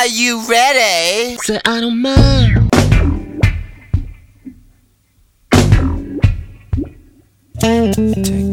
Are 0.00 0.06
you 0.06 0.40
ready? 0.48 1.36
Say 1.42 1.60
I 1.62 1.78
don't 1.78 2.00
mind. 2.00 2.70
Take 7.60 8.49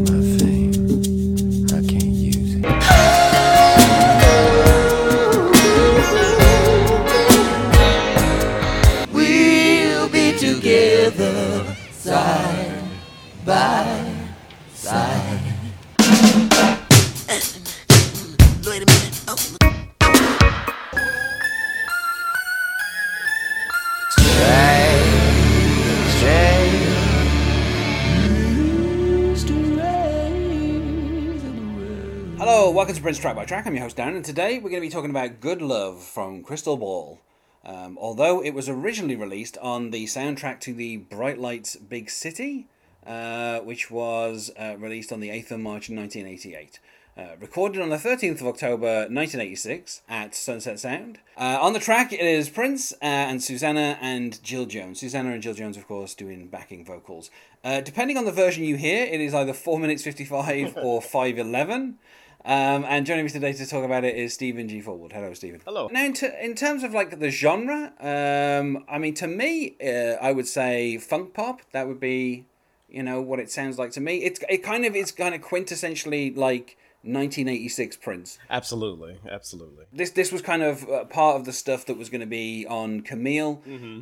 welcome 32.78 32.94
to 32.94 33.02
Prince 33.02 33.18
Track 33.18 33.34
by 33.34 33.44
Track. 33.44 33.66
I'm 33.66 33.74
your 33.74 33.82
host 33.82 33.96
Darren, 33.96 34.14
and 34.14 34.24
today 34.24 34.60
we're 34.60 34.70
going 34.70 34.80
to 34.80 34.86
be 34.86 34.88
talking 34.88 35.10
about 35.10 35.40
Good 35.40 35.60
Love 35.60 36.00
from 36.00 36.44
Crystal 36.44 36.76
Ball. 36.76 37.18
Um, 37.64 37.98
although 38.00 38.40
it 38.40 38.54
was 38.54 38.68
originally 38.68 39.16
released 39.16 39.58
on 39.58 39.90
the 39.90 40.04
soundtrack 40.04 40.60
to 40.60 40.72
the 40.72 40.98
Bright 40.98 41.40
Lights 41.40 41.74
Big 41.74 42.08
City, 42.08 42.68
uh, 43.04 43.58
which 43.58 43.90
was 43.90 44.52
uh, 44.56 44.76
released 44.78 45.10
on 45.10 45.18
the 45.18 45.28
8th 45.30 45.50
of 45.50 45.58
March 45.58 45.90
1988. 45.90 46.78
Uh, 47.16 47.34
recorded 47.40 47.82
on 47.82 47.88
the 47.88 47.96
13th 47.96 48.42
of 48.42 48.46
October 48.46 49.08
1986 49.10 50.02
at 50.08 50.36
Sunset 50.36 50.78
Sound. 50.78 51.18
Uh, 51.36 51.58
on 51.60 51.72
the 51.72 51.80
track, 51.80 52.12
it 52.12 52.20
is 52.20 52.48
Prince 52.48 52.92
uh, 52.92 52.96
and 53.02 53.42
Susannah 53.42 53.98
and 54.00 54.40
Jill 54.44 54.66
Jones. 54.66 55.00
Susannah 55.00 55.32
and 55.32 55.42
Jill 55.42 55.54
Jones, 55.54 55.76
of 55.76 55.88
course, 55.88 56.14
doing 56.14 56.46
backing 56.46 56.84
vocals. 56.84 57.28
Uh, 57.64 57.80
depending 57.80 58.16
on 58.16 58.24
the 58.24 58.30
version 58.30 58.62
you 58.62 58.76
hear, 58.76 59.04
it 59.04 59.20
is 59.20 59.34
either 59.34 59.52
4 59.52 59.80
minutes 59.80 60.04
55 60.04 60.76
or 60.80 61.02
511. 61.02 61.98
Um, 62.44 62.84
and 62.88 63.04
joining 63.04 63.24
me 63.24 63.30
today 63.30 63.52
to 63.52 63.66
talk 63.66 63.84
about 63.84 64.04
it 64.04 64.16
is 64.16 64.32
Stephen 64.32 64.68
G. 64.68 64.80
Fullwood. 64.80 65.12
Hello, 65.12 65.34
Stephen. 65.34 65.60
Hello. 65.64 65.88
Now, 65.92 66.04
in, 66.04 66.12
t- 66.14 66.28
in 66.40 66.54
terms 66.54 66.82
of 66.82 66.92
like 66.94 67.18
the 67.18 67.30
genre, 67.30 67.92
um, 68.00 68.84
I 68.88 68.98
mean, 68.98 69.14
to 69.14 69.26
me, 69.26 69.76
uh, 69.84 70.16
I 70.22 70.32
would 70.32 70.46
say 70.46 70.98
funk 70.98 71.34
pop. 71.34 71.60
That 71.72 71.88
would 71.88 72.00
be, 72.00 72.46
you 72.88 73.02
know, 73.02 73.20
what 73.20 73.38
it 73.40 73.50
sounds 73.50 73.78
like 73.78 73.90
to 73.92 74.00
me. 74.00 74.18
It's 74.18 74.40
it 74.48 74.58
kind 74.58 74.84
of 74.86 74.94
it's 74.94 75.10
kind 75.10 75.34
of 75.34 75.42
quintessentially 75.42 76.34
like 76.36 76.78
1986 77.02 77.96
Prince. 77.96 78.38
Absolutely, 78.48 79.18
absolutely. 79.30 79.84
This 79.92 80.10
this 80.10 80.32
was 80.32 80.40
kind 80.40 80.62
of 80.62 80.88
uh, 80.88 81.04
part 81.04 81.36
of 81.36 81.44
the 81.44 81.52
stuff 81.52 81.86
that 81.86 81.98
was 81.98 82.08
going 82.08 82.20
to 82.20 82.26
be 82.26 82.66
on 82.66 83.02
Camille. 83.02 83.60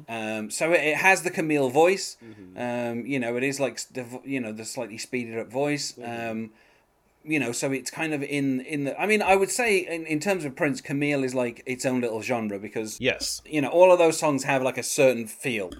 Um, 0.08 0.50
so 0.50 0.72
it, 0.72 0.80
it 0.80 0.96
has 0.98 1.22
the 1.22 1.30
Camille 1.30 1.70
voice. 1.70 2.16
Um, 2.56 3.06
you 3.06 3.18
know, 3.18 3.36
it 3.36 3.42
is 3.42 3.58
like 3.58 3.80
the 3.88 4.20
you 4.24 4.40
know 4.40 4.52
the 4.52 4.64
slightly 4.64 4.98
speeded 4.98 5.38
up 5.38 5.50
voice. 5.50 5.94
Um, 6.02 6.50
you 7.26 7.38
know, 7.40 7.52
so 7.52 7.72
it's 7.72 7.90
kind 7.90 8.14
of 8.14 8.22
in 8.22 8.60
in 8.60 8.84
the. 8.84 9.00
I 9.00 9.06
mean, 9.06 9.20
I 9.22 9.34
would 9.36 9.50
say 9.50 9.78
in, 9.78 10.06
in 10.06 10.20
terms 10.20 10.44
of 10.44 10.54
Prince, 10.54 10.80
Camille 10.80 11.24
is 11.24 11.34
like 11.34 11.62
its 11.66 11.84
own 11.84 12.00
little 12.00 12.22
genre 12.22 12.58
because 12.58 13.00
Yes, 13.00 13.42
you 13.44 13.60
know 13.60 13.68
all 13.68 13.92
of 13.92 13.98
those 13.98 14.18
songs 14.18 14.44
have 14.44 14.62
like 14.62 14.78
a 14.78 14.82
certain 14.82 15.26
feel. 15.26 15.70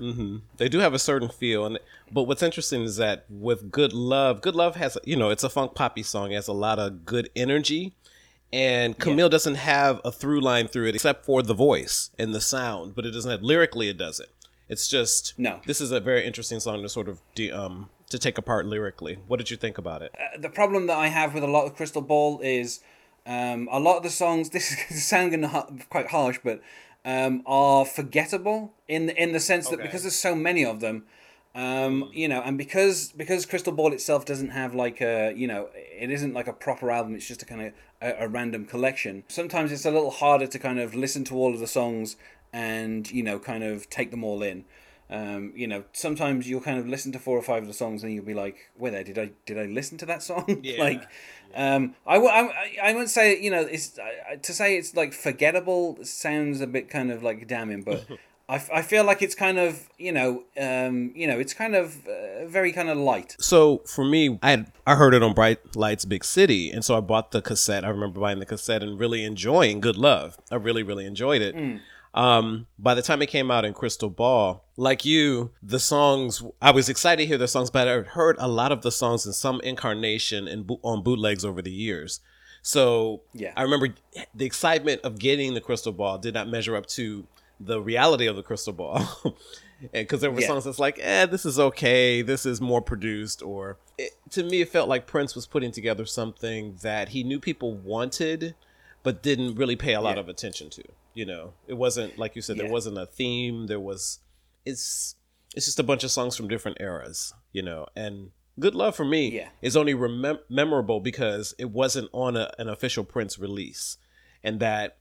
they 0.57 0.69
do 0.69 0.79
have 0.81 0.95
a 0.95 0.99
certain 0.99 1.29
feel, 1.29 1.65
and 1.67 1.79
but 2.11 2.25
what's 2.25 2.43
interesting 2.43 2.83
is 2.83 2.97
that 2.97 3.25
with 3.31 3.71
"Good 3.71 3.93
Love," 3.93 4.43
"Good 4.43 4.57
Love" 4.57 4.77
has 4.77 4.99
you 5.05 5.17
know 5.17 5.31
it's 5.31 5.45
a 5.45 5.49
funk 5.49 5.75
poppy 5.75 6.03
song. 6.03 6.33
It 6.33 6.37
has 6.37 6.49
a 6.49 6.53
lot 6.53 6.79
of 6.79 7.05
good 7.05 7.31
energy, 7.37 7.95
and 8.53 8.99
Camille 8.99 9.29
doesn't 9.29 9.57
have 9.57 10.01
a 10.05 10.13
through 10.13 10.41
line 10.41 10.69
through 10.69 10.89
it 10.89 10.95
except 10.95 11.25
for 11.25 11.43
the 11.43 11.55
voice 11.55 12.11
and 12.19 12.35
the 12.35 12.41
sound, 12.41 12.95
but 12.95 13.05
it 13.07 13.11
doesn't 13.13 13.31
have 13.31 13.43
lyrically. 13.43 13.89
It 13.89 13.99
doesn't. 13.99 14.29
It's 14.69 14.89
just 14.89 15.35
No. 15.39 15.61
This 15.67 15.81
is 15.81 15.93
a 15.93 16.01
very 16.01 16.27
interesting 16.27 16.59
song 16.59 16.83
to 16.83 16.89
sort 16.89 17.09
of 17.09 17.21
de- 17.37 17.53
um 17.53 17.89
to 18.11 18.19
take 18.19 18.39
apart 18.39 18.67
lyrically. 18.67 19.19
What 19.27 19.39
did 19.39 19.51
you 19.51 19.57
think 19.57 19.79
about 19.79 20.03
it? 20.03 20.15
the 20.39 20.49
problem 20.49 20.87
that 20.87 20.97
I 20.97 21.09
have 21.09 21.35
with 21.35 21.43
a 21.43 21.49
lot 21.49 21.67
of 21.67 21.75
Crystal 21.75 22.03
Ball 22.03 22.41
is 22.41 22.81
um, 23.27 23.69
a 23.73 23.81
lot 23.81 23.97
of 23.97 24.03
the 24.03 24.11
songs. 24.11 24.51
This 24.57 24.77
is 24.91 25.05
sounding 25.05 25.43
ha- 25.43 25.69
quite 25.91 26.09
harsh, 26.09 26.39
but 26.45 26.61
um, 27.05 27.43
are 27.47 27.85
forgettable 27.85 28.75
in 28.89 29.11
in 29.11 29.33
the 29.33 29.41
sense 29.41 29.69
that 29.69 29.75
Okay. 29.79 29.83
because 29.87 30.03
there's 30.03 30.17
so 30.17 30.35
many 30.35 30.65
of 30.65 30.81
them, 30.81 31.05
um, 31.55 32.11
you 32.13 32.29
know, 32.29 32.41
and 32.43 32.57
because 32.59 33.13
because 33.13 33.47
Crystal 33.47 33.73
Ball 33.73 33.93
itself 33.93 34.25
doesn't 34.25 34.51
have 34.51 34.75
like 34.75 35.01
a 35.01 35.33
you 35.37 35.47
know 35.47 35.69
it 35.75 36.11
isn't 36.11 36.35
like 36.35 36.47
a 36.49 36.53
proper 36.53 36.91
album. 36.91 37.15
It's 37.15 37.27
just 37.29 37.43
a 37.43 37.47
kind 37.47 37.63
of 37.67 37.73
a, 38.01 38.25
a 38.25 38.29
random 38.29 38.67
collection. 38.67 39.25
Sometimes 39.29 39.73
it's 39.73 39.85
a 39.87 39.91
little 39.91 40.11
harder 40.11 40.47
to 40.47 40.59
kind 40.59 40.79
of 40.79 40.95
listen 40.95 41.25
to 41.25 41.35
all 41.35 41.53
of 41.55 41.61
the 41.61 41.67
songs 41.67 42.17
and 42.53 43.11
you 43.11 43.23
know 43.23 43.39
kind 43.39 43.65
of 43.65 43.89
take 43.91 44.11
them 44.11 44.23
all 44.25 44.43
in. 44.43 44.65
Um, 45.09 45.53
you 45.55 45.67
know, 45.69 45.85
sometimes 45.93 46.49
you'll 46.49 46.61
kind 46.61 46.79
of 46.79 46.89
listen 46.89 47.13
to 47.13 47.19
four 47.19 47.39
or 47.39 47.43
five 47.43 47.63
of 47.63 47.69
the 47.69 47.75
songs 47.75 48.03
and 48.03 48.13
you'll 48.13 48.25
be 48.25 48.35
like, 48.35 48.57
"Where 48.77 48.91
there, 48.91 49.05
did 49.05 49.19
I 49.19 49.31
did 49.47 49.59
I 49.59 49.67
listen 49.67 49.99
to 49.99 50.07
that 50.07 50.23
song?" 50.23 50.61
Yeah. 50.65 50.83
like, 50.83 51.03
um, 51.55 51.95
I, 52.07 52.15
w- 52.15 52.33
I, 52.33 52.77
I 52.83 52.93
wouldn't 52.93 53.11
say 53.11 53.41
you 53.41 53.51
know 53.51 53.61
it's 53.61 53.99
to 54.43 54.53
say 54.53 54.77
it's 54.77 54.97
like 54.97 55.13
forgettable 55.13 55.99
sounds 56.03 56.61
a 56.61 56.67
bit 56.67 56.91
kind 56.91 57.13
of 57.13 57.23
like 57.23 57.47
damning, 57.47 57.83
but 57.83 58.05
I, 58.49 58.57
f- 58.57 58.71
I 58.73 58.83
feel 58.83 59.05
like 59.05 59.23
it's 59.23 59.37
kind 59.37 59.59
of 59.59 59.89
you 59.97 60.11
know 60.11 60.43
um, 60.61 61.13
you 61.15 61.29
know 61.29 61.39
it's 61.39 61.55
kind 61.55 61.77
of 61.77 62.07
uh, 62.09 62.47
very 62.47 62.73
kind 62.73 62.89
of 62.89 62.99
light. 62.99 63.37
So 63.39 63.83
for 63.87 64.05
me, 64.05 64.41
I 64.43 64.51
had, 64.51 64.73
I 64.89 64.97
heard 64.97 65.15
it 65.15 65.23
on 65.23 65.35
Bright 65.35 65.77
Lights 65.77 66.05
Big 66.05 66.25
City, 66.25 66.71
and 66.73 66.85
so 66.85 66.97
I 66.97 67.01
bought 67.01 67.31
the 67.31 67.43
cassette. 67.43 67.85
I 67.85 67.89
remember 67.91 68.19
buying 68.19 68.41
the 68.41 68.47
cassette 68.47 68.83
and 68.83 68.99
really 68.99 69.25
enjoying 69.25 69.79
Good 69.81 69.97
Love. 69.97 70.37
I 70.51 70.57
really 70.57 70.83
really 70.83 71.07
enjoyed 71.07 71.43
it. 71.43 71.55
Um, 72.17 72.67
by 72.79 72.95
the 72.95 73.03
time 73.03 73.21
it 73.21 73.27
came 73.27 73.51
out 73.51 73.65
in 73.67 73.75
Crystal 73.75 74.09
Ball, 74.09 74.65
like 74.77 75.05
you, 75.05 75.51
the 75.63 75.79
songs 75.79 76.43
I 76.63 76.71
was 76.71 76.89
excited 76.89 77.23
to 77.23 77.27
hear 77.27 77.37
the 77.39 77.47
songs, 77.47 77.71
but 77.71 77.87
I 77.87 78.01
heard 78.01 78.37
a 78.39 78.49
lot 78.49 78.73
of 78.73 78.81
the 78.83 78.91
songs 78.91 79.27
in 79.27 79.33
some 79.35 79.61
incarnation 79.61 80.49
and 80.49 80.67
bo- 80.67 80.81
on 80.83 81.03
bootlegs 81.03 81.45
over 81.45 81.61
the 81.61 81.71
years. 81.71 82.21
So 82.63 83.21
Yeah. 83.35 83.53
I 83.57 83.63
remember 83.63 83.95
the 84.35 84.47
excitement 84.47 85.03
of 85.05 85.19
getting 85.19 85.53
the 85.55 85.61
Crystal 85.61 85.93
Ball 85.93 86.17
did 86.19 86.33
not 86.35 86.49
measure 86.49 86.75
up 86.75 86.87
to 86.87 87.27
the 87.61 87.81
reality 87.81 88.27
of 88.27 88.37
the 88.37 88.43
Crystal 88.43 88.73
Ball. 88.73 89.07
Because 89.93 90.23
there 90.23 90.31
were 90.31 90.41
Yeah. 90.41 90.47
songs 90.47 90.65
that's 90.65 90.79
like, 90.79 90.99
eh, 91.03 91.27
this 91.27 91.45
is 91.45 91.59
okay. 91.59 92.23
This 92.23 92.47
is 92.47 92.63
more 92.63 92.81
produced. 92.81 93.43
Or 93.43 93.77
it, 93.99 94.13
to 94.31 94.43
me, 94.43 94.63
it 94.63 94.71
felt 94.71 94.89
like 94.89 95.07
Prince 95.07 95.35
was 95.35 95.47
putting 95.47 95.71
together 95.71 96.07
something 96.07 96.77
that 96.81 97.11
he 97.11 97.23
knew 97.23 97.39
people 97.39 97.75
wanted, 97.75 98.55
but 99.03 99.23
didn't 99.23 99.57
really 99.57 99.77
pay 99.77 99.93
a 99.93 100.01
lot 100.01 100.17
Yeah. 100.17 100.21
of 100.23 100.29
attention 100.31 100.71
to. 100.71 100.83
You 101.17 101.25
know, 101.25 101.55
it 101.67 101.75
wasn't 101.75 102.19
like 102.19 102.37
you 102.37 102.43
said. 102.43 102.57
Yeah. 102.59 102.65
There 102.65 102.73
wasn't 102.73 102.99
a 102.99 103.07
theme. 103.07 103.67
There 103.69 103.81
was. 103.81 104.19
It's 104.67 105.17
it's 105.55 105.65
just 105.67 105.79
a 105.81 105.83
bunch 105.83 106.05
of 106.05 106.11
songs 106.11 106.37
from 106.37 106.47
different 106.47 106.77
eras. 106.81 107.33
You 107.53 107.63
know, 107.63 107.87
and 107.97 108.33
Good 108.61 108.75
Love 108.75 108.95
for 108.95 109.05
me 109.05 109.35
Yeah. 109.37 109.49
is 109.63 109.77
only 109.77 109.95
remem- 109.95 110.41
memorable 110.51 111.01
because 111.01 111.55
it 111.59 111.71
wasn't 111.71 112.11
on 112.13 112.37
a, 112.37 112.51
an 112.59 112.69
official 112.69 113.03
Prince 113.03 113.39
release, 113.39 113.97
and 114.45 114.61
that 114.61 114.99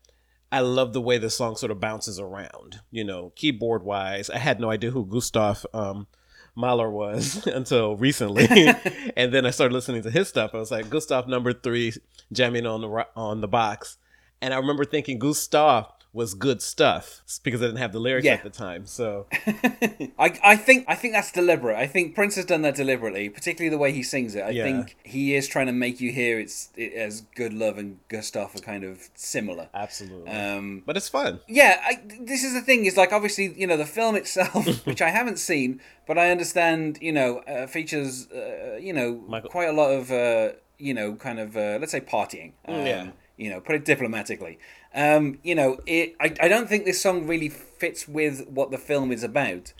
I 0.53 0.61
love 0.61 0.93
the 0.93 1.01
way 1.01 1.17
the 1.17 1.29
song 1.29 1.57
sort 1.57 1.71
of 1.71 1.81
bounces 1.81 2.17
around. 2.17 2.79
You 2.91 3.03
know, 3.03 3.33
keyboard 3.35 3.83
wise, 3.83 4.29
I 4.29 4.37
had 4.37 4.61
no 4.61 4.69
idea 4.71 4.91
who 4.91 5.05
Gustav 5.05 5.65
um, 5.73 6.07
Mahler 6.55 6.89
was 6.89 7.45
until 7.59 7.97
recently, 7.97 8.47
and 9.17 9.33
then 9.33 9.45
I 9.45 9.49
started 9.49 9.73
listening 9.73 10.03
to 10.03 10.11
his 10.11 10.29
stuff. 10.29 10.51
I 10.53 10.59
was 10.59 10.71
like, 10.71 10.89
Gustav 10.89 11.27
number 11.27 11.51
three 11.51 11.91
jamming 12.31 12.65
on 12.65 12.79
the 12.79 13.07
on 13.17 13.41
the 13.41 13.49
box, 13.49 13.97
and 14.41 14.53
I 14.53 14.57
remember 14.59 14.85
thinking 14.85 15.19
Gustav 15.19 15.87
was 16.15 16.33
good 16.33 16.61
stuff 16.61 17.21
because 17.43 17.61
I 17.61 17.65
didn't 17.65 17.79
have 17.79 17.91
the 17.91 17.99
lyrics 17.99 18.25
Yeah. 18.25 18.33
at 18.35 18.43
the 18.43 18.49
time. 18.49 18.85
So 18.85 19.27
I, 20.17 20.39
I 20.43 20.55
think 20.55 20.85
I 20.87 20.95
think 20.95 21.13
that's 21.13 21.31
deliberate. 21.31 21.75
I 21.75 21.87
think 21.87 22.15
Prince 22.15 22.35
has 22.35 22.45
done 22.45 22.61
that 22.61 22.75
deliberately, 22.75 23.29
particularly 23.29 23.69
the 23.69 23.77
way 23.77 23.91
he 23.91 24.01
sings 24.01 24.33
it. 24.33 24.41
I 24.41 24.49
Yeah. 24.51 24.63
think 24.63 24.95
he 25.03 25.35
is 25.35 25.47
trying 25.47 25.65
to 25.67 25.73
make 25.73 25.99
you 25.99 26.11
hear 26.11 26.39
it's 26.39 26.69
it, 26.75 26.93
as 26.93 27.21
good 27.35 27.53
love 27.53 27.77
and 27.77 27.99
Gustav 28.07 28.55
are 28.55 28.59
kind 28.59 28.83
of 28.83 29.09
similar. 29.13 29.67
absolutely, 29.73 30.31
Um, 30.31 30.83
but 30.85 30.95
it's 30.97 31.09
fun. 31.09 31.41
yeah, 31.47 31.81
I, 31.83 32.01
this 32.21 32.43
is 32.43 32.53
the 32.53 32.61
thing. 32.61 32.85
Is 32.85 32.95
like 32.97 33.11
obviously 33.11 33.53
you 33.57 33.67
know 33.67 33.77
the 33.77 33.85
film 33.85 34.15
itself, 34.15 34.65
which 34.87 35.01
I 35.01 35.09
haven't 35.09 35.37
seen, 35.39 35.81
but 36.07 36.17
I 36.17 36.31
understand 36.31 36.97
you 37.01 37.11
know 37.11 37.39
uh, 37.39 37.67
features 37.67 38.27
uh, 38.31 38.77
you 38.79 38.93
know 38.93 39.21
Michael- 39.27 39.49
quite 39.49 39.67
a 39.69 39.73
lot 39.73 39.91
of 39.91 40.11
uh, 40.11 40.53
you 40.79 40.93
know 40.93 41.15
kind 41.15 41.39
of 41.39 41.57
uh, 41.57 41.77
let's 41.79 41.91
say 41.91 41.99
partying. 42.01 42.53
Um, 42.67 42.85
yeah. 42.85 43.07
You 43.37 43.49
know, 43.49 43.59
put 43.59 43.75
it 43.75 43.83
diplomatically. 43.83 44.59
Um, 44.95 45.39
you 45.43 45.55
know, 45.55 45.79
it. 45.85 46.15
I, 46.19 46.33
I 46.39 46.47
don't 46.47 46.67
think 46.69 46.85
this 46.85 47.01
song 47.01 47.27
really 47.27 47.49
fits 47.49 48.07
with 48.07 48.47
what 48.47 48.71
the 48.71 48.77
film 48.77 49.11
is 49.11 49.23
about. 49.23 49.73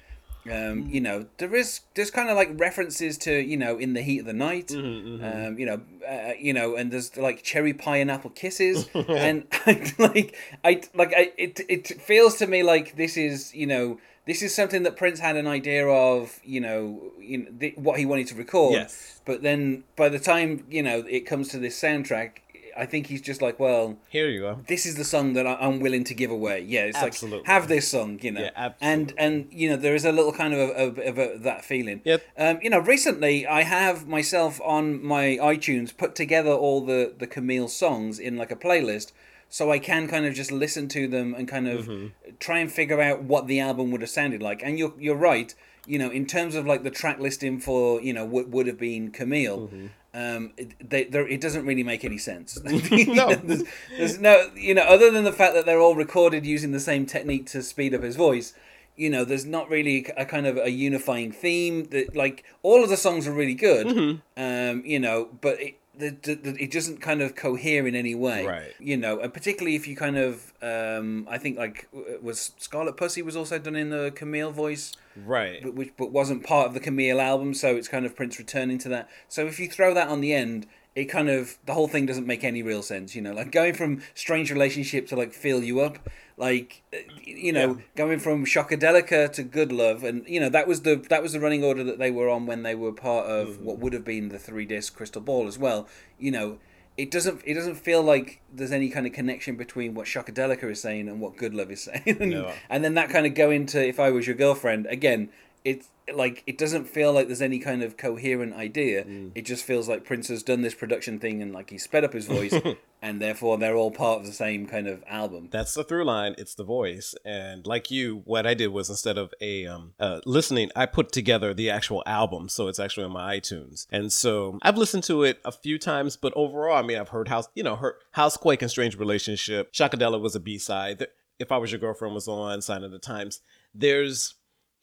Um, 0.52 0.88
you 0.92 1.02
know, 1.02 1.26
there 1.40 1.56
is 1.56 1.80
there's 1.96 2.12
kind 2.12 2.30
of 2.30 2.36
like 2.36 2.52
references 2.60 3.18
to 3.20 3.34
you 3.34 3.58
know 3.58 3.78
in 3.80 3.94
the 3.94 4.04
heat 4.04 4.20
of 4.20 4.26
the 4.28 4.34
night, 4.34 4.72
um, 4.72 5.56
you 5.58 5.66
know, 5.66 5.82
uh, 6.08 6.34
you 6.40 6.54
know, 6.54 6.76
and 6.76 6.92
there's 6.92 7.18
like 7.18 7.42
cherry 7.42 7.74
pie 7.74 7.98
and 7.98 8.12
apple 8.12 8.30
kisses, 8.30 8.88
and 8.94 9.48
I, 9.66 9.92
like 9.98 10.36
I 10.64 10.82
like 10.94 11.14
I 11.18 11.32
it 11.38 11.62
it 11.68 11.88
feels 12.00 12.36
to 12.38 12.46
me 12.48 12.62
like 12.62 12.96
this 12.96 13.18
is 13.18 13.56
you 13.56 13.66
know 13.66 14.00
this 14.28 14.44
is 14.44 14.54
something 14.54 14.84
that 14.84 14.98
Prince 14.98 15.20
had 15.20 15.36
an 15.36 15.48
idea 15.48 15.88
of 15.88 16.40
you 16.44 16.62
know 16.62 17.02
you 17.20 17.40
know 17.40 17.48
th- 17.60 17.78
what 17.78 17.98
he 17.98 18.06
wanted 18.06 18.28
to 18.28 18.36
record, 18.36 18.74
Yes. 18.74 19.22
but 19.26 19.42
then 19.42 19.84
by 19.96 20.10
the 20.10 20.20
time 20.20 20.64
you 20.70 20.84
know 20.84 21.00
it 21.10 21.22
comes 21.22 21.48
to 21.50 21.58
this 21.58 21.80
soundtrack. 21.82 22.42
I 22.78 22.86
think 22.86 23.08
he's 23.08 23.22
just 23.22 23.42
like, 23.42 23.60
well, 23.60 23.98
Here 24.10 24.28
you 24.30 24.42
go. 24.42 24.60
this 24.68 24.86
is 24.86 24.96
the 24.96 25.04
song 25.04 25.34
that 25.34 25.46
I, 25.48 25.56
I'm 25.56 25.80
willing 25.80 26.04
to 26.06 26.14
give 26.14 26.32
away. 26.32 26.62
Yeah, 26.68 26.86
it's 26.86 26.98
Absolutely. 26.98 27.40
like 27.40 27.48
have 27.48 27.68
this 27.68 27.88
song, 27.88 28.20
you 28.22 28.32
know. 28.32 28.42
Yeah, 28.42 28.52
And 28.56 28.74
absolutely. 28.82 28.96
and 28.96 29.14
and 29.18 29.54
you 29.54 29.70
know 29.70 29.78
there 29.78 29.96
is 29.96 30.06
a 30.06 30.12
little 30.12 30.34
kind 30.34 30.54
of 30.54 30.70
of, 30.70 30.98
of, 31.00 31.18
of 31.18 31.44
that 31.44 31.64
feeling. 31.66 32.02
Yep. 32.04 32.24
Um, 32.38 32.60
you 32.62 32.70
know, 32.70 32.80
recently 32.80 33.48
I 33.48 33.64
have 33.64 34.08
myself 34.08 34.60
on 34.64 35.04
my 35.04 35.38
iTunes 35.42 35.96
put 35.96 36.16
together 36.16 36.52
all 36.52 36.86
the 36.86 37.14
the 37.18 37.28
Camille 37.28 37.68
songs 37.68 38.20
in 38.20 38.36
like 38.38 38.52
a 38.52 38.56
playlist. 38.56 39.12
So 39.48 39.72
I 39.72 39.80
can 39.80 40.08
kind 40.08 40.26
of 40.26 40.34
just 40.34 40.52
listen 40.52 40.88
to 40.90 41.08
them 41.08 41.34
and 41.38 41.48
kind 41.48 41.68
of 41.68 41.86
Mm-hmm. 41.86 42.08
try 42.40 42.58
and 42.60 42.70
figure 42.72 43.00
out 43.00 43.24
what 43.24 43.48
the 43.48 43.60
album 43.60 43.92
would 43.92 44.02
have 44.02 44.10
sounded 44.10 44.42
like. 44.42 44.62
And 44.64 44.78
you're 44.80 44.94
you're 45.00 45.16
right. 45.16 45.54
You 45.88 46.00
know, 46.00 46.10
in 46.10 46.26
terms 46.26 46.56
of 46.56 46.66
like 46.66 46.82
the 46.84 46.90
track 46.90 47.20
listing 47.20 47.60
for 47.60 48.02
you 48.02 48.12
know 48.12 48.26
what 48.26 48.50
would 48.50 48.66
have 48.68 48.80
been 48.80 49.12
Camille, 49.12 49.68
Mm-hmm. 49.68 49.88
Um, 50.16 50.54
it, 50.56 50.90
they, 50.90 51.02
it 51.02 51.42
doesn't 51.42 51.66
really 51.66 51.84
make 51.84 52.06
any 52.06 52.18
sense. 52.18 52.58
No. 52.66 53.34
there's, 53.36 53.64
there's 53.98 54.20
no, 54.20 54.50
you 54.56 54.74
know, 54.74 54.84
other 54.84 55.12
than 55.12 55.26
the 55.26 55.34
fact 55.34 55.54
that 55.54 55.66
they're 55.66 55.80
all 55.80 55.96
recorded 55.96 56.46
using 56.46 56.72
the 56.72 56.80
same 56.80 57.06
technique 57.06 57.46
to 57.48 57.62
speed 57.62 57.94
up 57.94 58.02
his 58.02 58.16
voice. 58.16 58.54
You 58.96 59.10
know, 59.10 59.26
there's 59.26 59.46
not 59.46 59.70
really 59.70 60.08
a 60.16 60.26
kind 60.26 60.48
of 60.48 60.58
a 60.58 60.72
unifying 60.72 61.34
theme. 61.34 61.86
That 61.86 62.16
like 62.16 62.46
all 62.64 62.82
of 62.82 62.90
the 62.90 62.96
songs 62.96 63.28
are 63.28 63.34
really 63.34 63.54
good. 63.54 63.88
Mm-hmm. 63.88 64.42
Um, 64.42 64.86
you 64.86 65.00
know, 65.00 65.30
but 65.42 65.62
it. 65.62 65.80
The, 65.98 66.16
the, 66.22 66.36
the- 66.36 66.64
it 66.64 66.72
doesn't 66.72 67.02
kind 67.02 67.22
of 67.22 67.36
cohere 67.36 67.88
in 67.88 67.96
any 67.96 68.16
way, 68.16 68.46
Right. 68.46 68.74
You 68.80 68.98
know, 68.98 69.20
and 69.20 69.34
particularly 69.34 69.76
if 69.76 69.88
you 69.88 69.96
kind 69.96 70.18
of, 70.18 70.54
um, 70.62 71.28
I 71.30 71.38
think 71.38 71.58
like 71.58 71.88
was 72.22 72.52
Scarlet 72.58 72.98
Pussy 72.98 73.22
was 73.22 73.36
also 73.36 73.58
done 73.60 73.76
in 73.76 73.90
the 73.90 74.12
Camille 74.16 74.52
voice, 74.52 74.94
Right. 75.26 75.62
but 75.64 75.74
which 75.74 75.92
but 75.98 76.12
wasn't 76.12 76.44
part 76.44 76.68
of 76.68 76.74
the 76.74 76.80
Camille 76.80 77.22
album, 77.22 77.54
so 77.54 77.76
it's 77.76 77.88
kind 77.88 78.06
of 78.06 78.16
Prince 78.16 78.38
returning 78.40 78.78
to 78.80 78.90
that. 78.90 79.10
So 79.30 79.46
if 79.48 79.60
you 79.60 79.70
throw 79.70 79.94
that 79.94 80.08
on 80.10 80.22
the 80.22 80.34
end, 80.34 80.68
it 80.96 81.06
kind 81.06 81.30
of 81.30 81.58
the 81.66 81.74
whole 81.74 81.88
thing 81.88 82.06
doesn't 82.06 82.26
make 82.28 82.44
any 82.44 82.64
real 82.64 82.82
sense. 82.82 83.16
You 83.16 83.22
know, 83.22 83.34
like 83.34 83.52
going 83.52 83.74
from 83.74 84.02
Strange 84.14 84.52
Relationship 84.52 85.08
to 85.08 85.16
like 85.16 85.34
Fill 85.34 85.62
You 85.64 85.80
Up, 85.82 86.00
like 86.38 86.84
uh, 86.94 86.98
you 87.24 87.52
know, 87.54 87.76
Yeah. 87.78 87.82
going 87.96 88.20
from 88.20 88.46
Shockadelica 88.46 89.32
to 89.34 89.44
Good 89.44 89.72
Love, 89.72 90.04
and 90.04 90.28
you 90.28 90.40
know 90.40 90.50
that 90.50 90.68
was 90.68 90.82
the 90.82 90.96
that 91.10 91.22
was 91.24 91.34
the 91.34 91.40
running 91.40 91.64
order 91.64 91.84
that 91.84 92.00
they 92.00 92.12
were 92.12 92.30
on 92.30 92.46
when 92.46 92.64
they 92.64 92.76
were 92.76 92.92
part 92.92 93.28
of 93.28 93.48
Mm-hmm. 93.50 93.66
what 93.66 93.80
would 93.80 93.94
have 93.94 94.04
been 94.06 94.30
the 94.30 94.40
three 94.40 94.66
disc 94.66 94.96
Crystal 94.96 95.22
Ball 95.22 95.48
as 95.48 95.58
well. 95.58 95.88
You 96.20 96.32
know. 96.32 96.60
It 96.98 97.12
doesn't. 97.12 97.42
It 97.46 97.56
doesn't 97.56 97.76
feel 97.76 98.02
like 98.02 98.40
there's 98.54 98.72
any 98.72 98.88
kind 98.88 99.06
of 99.06 99.12
connection 99.12 99.58
between 99.58 99.96
what 99.96 100.06
Shockadelica 100.08 100.64
is 100.72 100.80
saying 100.82 101.10
and 101.10 101.20
what 101.20 101.36
Good 101.36 101.54
Love 101.54 101.70
is 101.70 101.84
saying. 101.84 102.04
and, 102.22 102.32
No. 102.32 102.54
and 102.70 102.86
then 102.86 102.94
that 102.94 103.10
kind 103.10 103.26
of 103.26 103.34
go 103.36 103.52
into 103.52 103.86
if 103.86 104.00
I 104.00 104.12
was 104.12 104.26
your 104.28 104.36
girlfriend 104.38 104.86
again. 104.86 105.28
It's 105.66 105.90
like 106.14 106.44
it 106.46 106.58
doesn't 106.58 106.86
feel 106.86 107.12
like 107.12 107.28
there's 107.28 107.42
any 107.42 107.60
kind 107.60 107.82
of 107.82 107.98
coherent 107.98 108.54
idea. 108.54 109.04
Mm. 109.04 109.32
It 109.36 109.46
just 109.46 109.66
feels 109.66 109.90
like 109.90 110.06
Prince 110.06 110.28
has 110.28 110.44
done 110.44 110.62
this 110.62 110.76
production 110.76 111.20
thing 111.20 111.42
and 111.42 111.52
like 111.52 111.70
he 111.70 111.78
sped 111.78 112.04
up 112.04 112.14
his 112.14 112.28
voice, 112.28 112.54
and 113.02 113.22
therefore 113.22 113.58
they're 113.58 113.76
all 113.76 113.92
part 113.92 114.20
of 114.20 114.26
the 114.26 114.34
same 114.34 114.68
kind 114.68 114.88
of 114.88 115.04
album. 115.08 115.50
That's 115.52 115.74
the 115.74 115.84
through 115.84 116.06
line. 116.06 116.36
It's 116.38 116.56
the 116.56 116.64
voice, 116.64 117.16
and 117.26 117.66
like 117.66 117.90
you, 117.90 118.22
what 118.26 118.46
I 118.46 118.54
did 118.54 118.68
was 118.68 118.90
instead 118.90 119.18
of 119.18 119.34
a 119.42 119.66
um, 119.66 119.94
uh, 120.00 120.22
listening, 120.26 120.70
I 120.76 120.86
put 120.86 121.12
together 121.12 121.54
the 121.54 121.70
actual 121.70 122.04
album, 122.06 122.50
so 122.50 122.68
it's 122.68 122.80
actually 122.80 123.06
on 123.06 123.14
my 123.14 123.40
iTunes. 123.40 123.88
And 123.92 124.14
so 124.14 124.60
I've 124.62 124.78
listened 124.78 125.04
to 125.06 125.24
it 125.24 125.40
a 125.44 125.52
few 125.52 125.80
times, 125.80 126.18
but 126.18 126.34
overall, 126.36 126.78
I 126.78 126.82
mean, 126.84 126.98
I've 126.98 127.10
heard 127.10 127.28
House, 127.28 127.48
you 127.56 127.64
know, 127.64 127.76
heard 127.76 127.96
Housequake 128.12 128.62
and 128.62 128.72
Strange 128.72 128.98
Relationship. 128.98 129.74
Shockadelica 129.74 130.22
was 130.22 130.36
a 130.36 130.40
B 130.40 130.58
side. 130.58 131.08
If 131.38 131.52
I 131.52 131.58
Was 131.58 131.72
Your 131.72 131.80
Girlfriend 131.80 132.16
was 132.16 132.30
on 132.30 132.62
Sign 132.62 132.84
of 132.84 132.92
the 132.92 133.00
Times. 133.00 133.42
There's, 133.74 134.36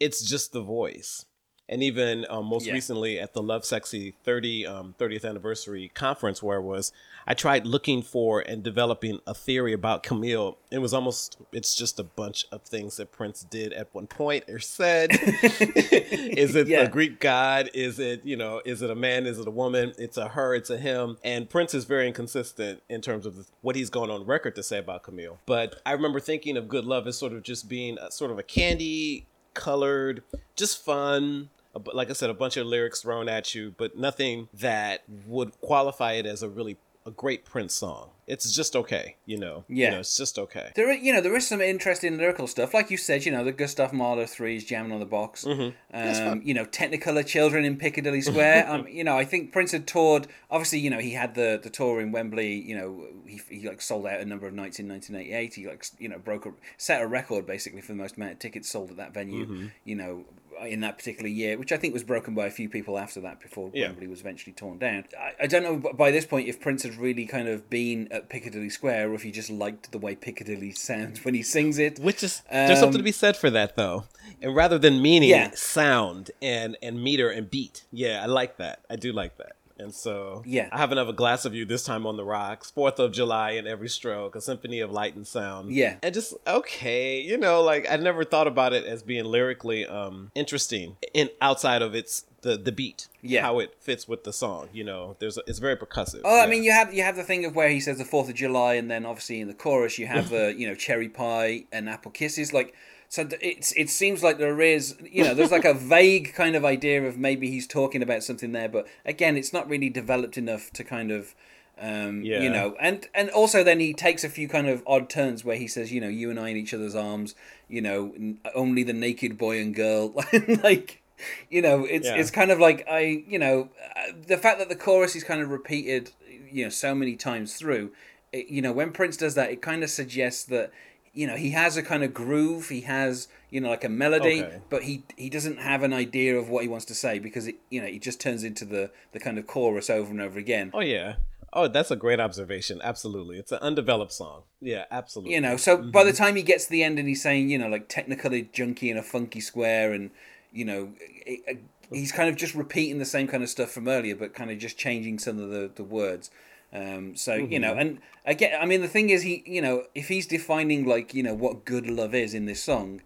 it's 0.02 0.22
just 0.22 0.52
the 0.52 0.62
voice. 0.62 1.25
And 1.69 1.82
even 1.82 2.26
um, 2.28 2.46
most 2.46 2.66
Yeah. 2.66 2.75
recently 2.75 3.19
at 3.19 3.32
the 3.32 3.43
Lovesexy 3.43 4.14
30 4.25 4.66
um, 4.66 4.94
30th 4.99 5.25
anniversary 5.25 5.90
conference 5.94 6.43
where 6.43 6.56
I 6.58 6.60
was, 6.60 6.93
I 7.26 7.32
tried 7.34 7.66
looking 7.66 8.02
for 8.02 8.40
and 8.40 8.62
developing 8.62 9.20
a 9.26 9.32
theory 9.32 9.72
about 9.72 10.02
Camille. 10.02 10.58
It 10.70 10.81
was 10.81 10.93
almost 10.93 11.38
it's 11.52 11.75
just 11.75 11.99
a 11.99 12.02
bunch 12.04 12.44
of 12.52 12.62
things 12.62 12.96
that 12.96 13.12
Prince 13.12 13.44
did 13.49 13.72
at 13.72 13.88
one 13.94 14.06
point 14.08 14.44
or 14.50 14.58
said. 14.58 15.10
is 15.12 16.55
it 16.56 16.66
Yeah. 16.66 16.84
the 16.84 16.90
Greek 16.90 17.20
god? 17.20 17.70
Is 17.75 17.98
it 17.98 18.22
you 18.25 18.37
know? 18.37 18.60
Is 18.64 18.82
it 18.82 18.90
a 18.90 18.94
man? 18.96 19.26
Is 19.26 19.38
it 19.38 19.46
a 19.46 19.50
woman? 19.52 19.93
It's 19.98 20.16
a 20.16 20.28
her. 20.28 20.55
It's 20.55 20.69
a 20.70 20.76
him. 20.78 21.16
And 21.25 21.48
Prince 21.48 21.75
is 21.75 21.84
very 21.84 22.06
inconsistent 22.08 22.82
in 22.88 23.00
terms 23.00 23.25
of 23.25 23.48
what 23.62 23.76
he's 23.76 23.88
going 23.88 24.10
on 24.10 24.26
record 24.26 24.56
to 24.56 24.62
say 24.62 24.78
about 24.78 25.05
Camille. 25.05 25.38
But 25.46 25.81
I 25.87 25.93
remember 25.93 26.20
thinking 26.20 26.56
of 26.56 26.69
Good 26.69 26.84
Love 26.84 27.06
as 27.06 27.16
sort 27.16 27.32
of 27.32 27.43
just 27.43 27.69
being 27.69 27.98
a, 27.98 28.10
sort 28.10 28.31
of 28.31 28.38
a 28.38 28.43
candy 28.43 29.26
colored, 29.54 30.22
just 30.56 30.82
fun. 30.84 31.50
Like 31.93 32.10
I 32.10 32.12
said, 32.12 32.28
a 32.28 32.34
bunch 32.34 32.56
of 32.56 32.66
lyrics 32.66 33.00
thrown 33.00 33.28
at 33.28 33.54
you, 33.54 33.75
but 33.76 33.96
nothing 33.96 34.49
that 34.52 35.02
would 35.26 35.58
qualify 35.60 36.12
it 36.12 36.26
as 36.26 36.43
a 36.43 36.49
really 36.49 36.76
a 37.04 37.10
great 37.10 37.44
Prince 37.44 37.75
song. 37.75 38.10
It's 38.26 38.54
just 38.54 38.76
okay, 38.76 39.16
you 39.26 39.37
know. 39.37 39.64
You 39.69 39.82
Yeah. 39.82 39.90
know, 39.90 39.99
it's 40.00 40.16
just 40.16 40.38
okay. 40.38 40.70
There, 40.76 40.88
are, 40.88 40.93
you 40.94 41.12
know, 41.12 41.20
there 41.20 41.34
is 41.37 41.46
some 41.46 41.60
interesting 41.60 42.16
lyrical 42.16 42.46
stuff, 42.46 42.72
like 42.72 42.90
you 42.90 42.96
said. 42.96 43.26
You 43.26 43.32
know, 43.32 43.43
the 43.44 43.50
Gustav 43.52 43.93
Mahler 43.93 44.26
threes 44.26 44.64
jamming 44.64 44.93
on 44.93 45.00
the 45.00 45.06
box. 45.06 45.44
Um, 45.44 46.40
you 46.44 46.54
know, 46.54 46.64
Technicolor 46.64 47.26
Children 47.26 47.64
in 47.64 47.76
Piccadilly 47.76 48.20
Square. 48.22 48.69
um, 48.70 48.87
you 48.88 49.02
know, 49.04 49.19
I 49.19 49.25
think 49.25 49.52
Prince 49.52 49.72
had 49.72 49.87
toured. 49.87 50.28
Obviously, 50.50 50.78
you 50.78 50.90
know, 50.90 51.00
he 51.00 51.10
had 51.12 51.34
the 51.34 51.58
the 51.62 51.70
tour 51.70 52.00
in 52.00 52.12
Wembley. 52.12 52.54
You 52.54 52.76
know, 52.76 53.06
he, 53.26 53.40
he 53.48 53.69
like 53.69 53.82
sold 53.82 54.06
out 54.06 54.20
a 54.20 54.25
number 54.25 54.46
of 54.46 54.55
nights 54.55 54.78
in 54.78 54.88
1988. 54.88 55.55
He 55.55 55.66
like 55.66 55.84
you 55.98 56.08
know 56.08 56.19
broke 56.19 56.46
a 56.46 56.52
set 56.76 57.02
a 57.02 57.06
record 57.06 57.44
basically 57.46 57.81
for 57.81 57.93
the 57.93 57.98
most 57.98 58.16
amount 58.16 58.32
of 58.32 58.38
tickets 58.38 58.69
sold 58.70 58.90
at 58.90 58.96
that 58.98 59.12
venue. 59.12 59.69
You 59.84 59.96
know, 59.96 60.25
in 60.67 60.81
that 60.81 60.97
particular 60.99 61.29
year, 61.29 61.59
which 61.59 61.73
I 61.73 61.76
think 61.76 61.93
was 61.94 62.03
broken 62.05 62.35
by 62.35 62.47
a 62.47 62.50
few 62.50 62.69
people 62.69 62.99
after 62.99 63.20
that 63.23 63.41
before 63.41 63.70
Yeah. 63.75 63.88
Wembley 63.88 64.06
was 64.06 64.20
eventually 64.20 64.53
torn 64.53 64.79
down. 64.79 65.05
I, 65.19 65.44
I 65.44 65.47
don't 65.47 65.62
know 65.62 65.93
by 65.93 66.11
this 66.11 66.25
point 66.26 66.49
if 66.49 66.61
Prince 66.61 66.82
had 66.85 66.97
really 66.97 67.26
kind 67.26 67.49
of 67.49 67.69
been 67.70 68.09
at 68.11 68.29
Piccadilly 68.29 68.70
Square 68.70 69.11
or 69.11 69.14
if 69.14 69.23
he 69.23 69.31
just 69.31 69.50
liked 69.50 69.93
the 69.93 69.99
way 69.99 70.14
Piccadilly 70.14 70.73
sounds 70.73 71.25
when 71.25 71.35
he 71.35 71.43
sings 71.43 71.79
it. 71.79 71.99
Which 71.99 72.23
is 72.23 72.43
there's 72.50 72.79
something 72.79 72.93
to 72.99 72.99
Um, 73.00 73.05
be 73.05 73.12
said 73.12 73.37
for 73.37 73.50
that 73.50 73.76
though. 73.76 74.05
And 74.41 74.55
rather 74.56 74.79
than 74.79 75.00
meaning, 75.03 75.31
Yeah. 75.31 75.50
sound 75.55 76.31
and 76.41 76.76
and 76.82 77.03
meter 77.03 77.29
and 77.31 77.50
beat. 77.50 77.85
Yeah, 77.93 78.23
I 78.23 78.26
like 78.26 78.56
that. 78.56 78.81
I 78.91 78.97
do 78.97 79.12
like 79.12 79.37
that. 79.38 79.53
And 79.82 79.94
so 79.94 80.43
Yeah. 80.46 80.69
I 80.73 80.79
have 80.79 80.93
another 80.93 81.12
glass 81.12 81.44
of 81.44 81.55
you 81.55 81.64
this 81.64 81.84
time 81.84 82.06
on 82.06 82.17
the 82.17 82.25
rocks. 82.25 82.70
Fourth 82.70 82.99
of 82.99 83.12
July 83.12 83.50
in 83.52 83.67
every 83.67 83.88
stroke, 83.88 84.34
a 84.37 84.40
symphony 84.40 84.81
of 84.81 84.90
light 84.90 85.14
and 85.14 85.26
sound. 85.26 85.73
Yeah. 85.73 85.96
And 86.02 86.14
just 86.14 86.34
okay, 86.46 87.20
you 87.20 87.37
know, 87.37 87.61
like 87.62 87.87
I 87.90 87.96
never 87.96 88.25
thought 88.25 88.46
about 88.46 88.73
it 88.73 88.84
as 88.84 89.02
being 89.02 89.25
lyrically 89.25 89.84
um 89.87 90.31
interesting 90.34 90.96
in 91.12 91.29
outside 91.40 91.82
of 91.82 91.94
its 91.94 92.25
the 92.43 92.56
the 92.56 92.73
beat. 92.73 93.08
Yeah. 93.20 93.43
How 93.43 93.58
it 93.61 93.75
fits 93.81 94.08
with 94.08 94.25
the 94.25 94.32
song. 94.32 94.69
You 94.73 94.84
know, 94.84 95.17
there's 95.20 95.38
a, 95.38 95.43
it's 95.46 95.58
very 95.61 95.76
percussive. 95.76 96.23
Oh, 96.25 96.40
I 96.40 96.46
mean, 96.46 96.64
you 96.64 96.73
have 96.73 96.93
you 96.93 97.02
have 97.02 97.17
the 97.17 97.23
thing 97.23 97.44
of 97.44 97.55
where 97.55 97.69
he 97.69 97.81
says 97.81 97.99
the 97.99 98.05
Fourth 98.05 98.29
of 98.29 98.34
July, 98.34 98.75
and 98.75 98.90
then 98.90 99.05
obviously 99.06 99.40
in 99.40 99.49
the 99.49 99.55
chorus 99.55 99.99
you 99.99 100.06
have 100.06 100.31
the 100.31 100.55
you 100.58 100.67
know 100.67 100.75
cherry 100.75 101.08
pie 101.08 101.64
and 101.73 101.88
apple 101.88 102.11
kisses. 102.11 102.52
Like, 102.52 102.75
so 103.12 103.29
it's 103.43 103.73
it 103.73 103.91
seems 103.91 104.22
like 104.22 104.39
there 104.39 104.58
is 104.63 104.96
you 105.05 105.22
know 105.22 105.34
there's 105.34 105.51
like 105.51 105.67
a 105.67 105.75
vague 105.96 106.32
kind 106.34 106.56
of 106.56 106.65
idea 106.65 106.98
of 107.06 107.19
maybe 107.19 107.51
he's 107.51 107.67
talking 107.67 108.03
about 108.03 108.22
something 108.22 108.53
there, 108.53 108.70
but 108.70 108.86
again, 109.05 109.36
it's 109.36 109.53
not 109.53 109.69
really 109.69 109.91
developed 109.91 110.36
enough 110.39 110.72
to 110.72 110.82
kind 110.82 111.10
of. 111.10 111.34
Um, 111.79 112.22
Yeah. 112.22 112.41
You 112.43 112.51
know, 112.51 112.77
and 112.81 113.06
and 113.15 113.29
also 113.31 113.63
then 113.65 113.81
he 113.81 113.93
takes 113.93 114.25
a 114.25 114.29
few 114.29 114.48
kind 114.48 114.69
of 114.69 114.82
odd 114.86 115.10
turns 115.10 115.44
where 115.44 115.56
he 115.56 115.67
says, 115.67 115.93
you 115.93 116.01
know, 116.01 116.08
you 116.20 116.31
and 116.31 116.39
I 116.39 116.48
in 116.51 116.56
each 116.56 116.72
other's 116.75 116.94
arms, 116.94 117.34
you 117.69 117.81
know, 117.82 118.13
n- 118.17 118.39
only 118.55 118.82
the 118.82 118.93
naked 118.93 119.36
boy 119.36 119.58
and 119.60 119.75
girl, 119.75 120.15
like, 120.63 121.03
you 121.51 121.60
know, 121.60 121.84
it's 121.84 122.06
Yeah. 122.06 122.17
it's 122.20 122.31
kind 122.31 122.51
of 122.51 122.58
like 122.58 122.86
I, 122.89 123.25
you 123.27 123.39
know, 123.39 123.70
uh, 123.96 124.13
the 124.27 124.36
fact 124.39 124.58
that 124.60 124.69
the 124.69 124.77
chorus 124.86 125.17
is 125.17 125.25
kind 125.25 125.41
of 125.43 125.48
repeated, 125.51 126.13
you 126.51 126.63
know, 126.65 126.70
so 126.70 126.94
many 126.94 127.17
times 127.17 127.55
through, 127.56 127.91
it, 128.32 128.46
you 128.48 128.63
know, 128.63 128.72
when 128.72 128.93
Prince 128.93 129.17
does 129.17 129.34
that, 129.34 129.51
it 129.51 129.60
kind 129.63 129.82
of 129.82 129.91
suggests 129.91 130.44
that, 130.44 130.70
you 131.14 131.26
know, 131.26 131.36
he 131.36 131.50
has 131.50 131.76
a 131.76 131.82
kind 131.82 132.02
of 132.02 132.14
groove, 132.14 132.69
he 132.70 132.82
has, 132.82 133.28
you 133.50 133.60
know, 133.60 133.69
like 133.70 133.84
a 133.84 133.88
melody, 133.88 134.42
Okay. 134.44 134.60
but 134.70 134.82
he 134.84 135.04
he 135.16 135.28
doesn't 135.28 135.58
have 135.58 135.82
an 135.82 135.92
idea 135.92 136.36
of 136.36 136.48
what 136.48 136.62
he 136.62 136.69
wants 136.69 136.86
to 136.86 136.94
say 136.94 137.19
because 137.19 137.46
it, 137.46 137.56
you 137.70 137.81
know, 137.81 137.86
he 137.86 137.98
just 137.98 138.20
turns 138.20 138.44
into 138.44 138.64
the 138.64 138.90
the 139.12 139.20
kind 139.20 139.38
of 139.38 139.46
chorus 139.46 139.90
over 139.90 140.10
and 140.10 140.20
over 140.20 140.38
again. 140.38 140.70
Oh 140.72 140.81
yeah. 140.81 141.16
Oh, 141.54 141.69
that's 141.69 141.90
a 141.90 141.96
great 141.96 142.19
observation. 142.19 142.81
Absolutely. 142.82 143.36
It's 143.38 143.52
an 143.52 143.58
undeveloped 143.60 144.12
song. 144.14 144.44
Yeah, 144.62 144.86
absolutely. 144.90 145.34
You 145.34 145.42
know, 145.42 145.58
so 145.58 145.76
by 145.76 146.00
Mm-hmm. 146.00 146.06
the 146.08 146.12
time 146.16 146.36
he 146.36 146.42
gets 146.42 146.64
to 146.64 146.70
the 146.70 146.82
end 146.82 146.98
and 146.98 147.06
he's 147.06 147.22
saying, 147.22 147.50
you 147.50 147.58
know, 147.58 147.69
like 147.69 147.88
technically 147.88 148.44
junky 148.44 148.90
in 148.90 148.96
a 148.96 149.02
funky 149.02 149.40
square, 149.40 149.92
and 149.92 150.10
you 150.50 150.64
know, 150.64 150.92
it, 151.26 151.40
it- 151.46 151.58
he's 151.90 152.10
kind 152.10 152.31
of 152.31 152.36
just 152.36 152.54
repeating 152.54 152.96
the 152.98 153.04
same 153.04 153.28
kind 153.28 153.42
of 153.42 153.50
stuff 153.50 153.70
from 153.70 153.86
earlier, 153.86 154.16
but 154.16 154.32
kind 154.32 154.50
of 154.50 154.56
just 154.58 154.78
changing 154.78 155.19
some 155.19 155.38
of 155.38 155.50
the 155.50 155.70
the 155.74 155.84
words. 155.84 156.31
Um, 156.72 157.17
so 157.17 157.34
you 157.34 157.58
Mm-hmm. 157.58 157.60
know, 157.60 157.74
and 157.74 158.00
again, 158.24 158.58
I 158.60 158.64
mean, 158.67 158.81
the 158.81 158.88
thing 158.88 159.10
is, 159.10 159.22
he, 159.22 159.43
you 159.46 159.60
know, 159.60 159.84
if 159.94 160.08
he's 160.08 160.26
defining 160.26 160.86
like 160.86 161.12
you 161.14 161.22
know 161.22 161.34
what 161.34 161.64
good 161.64 161.86
love 161.86 162.14
is 162.14 162.34
in 162.34 162.46
this 162.46 162.62
song, 162.62 163.02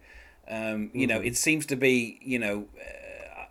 um, 0.49 0.89
you 0.93 1.05
Mm-hmm. 1.05 1.07
know, 1.07 1.19
it 1.19 1.35
seems 1.35 1.65
to 1.67 1.75
be, 1.75 2.19
you 2.21 2.39
know. 2.39 2.65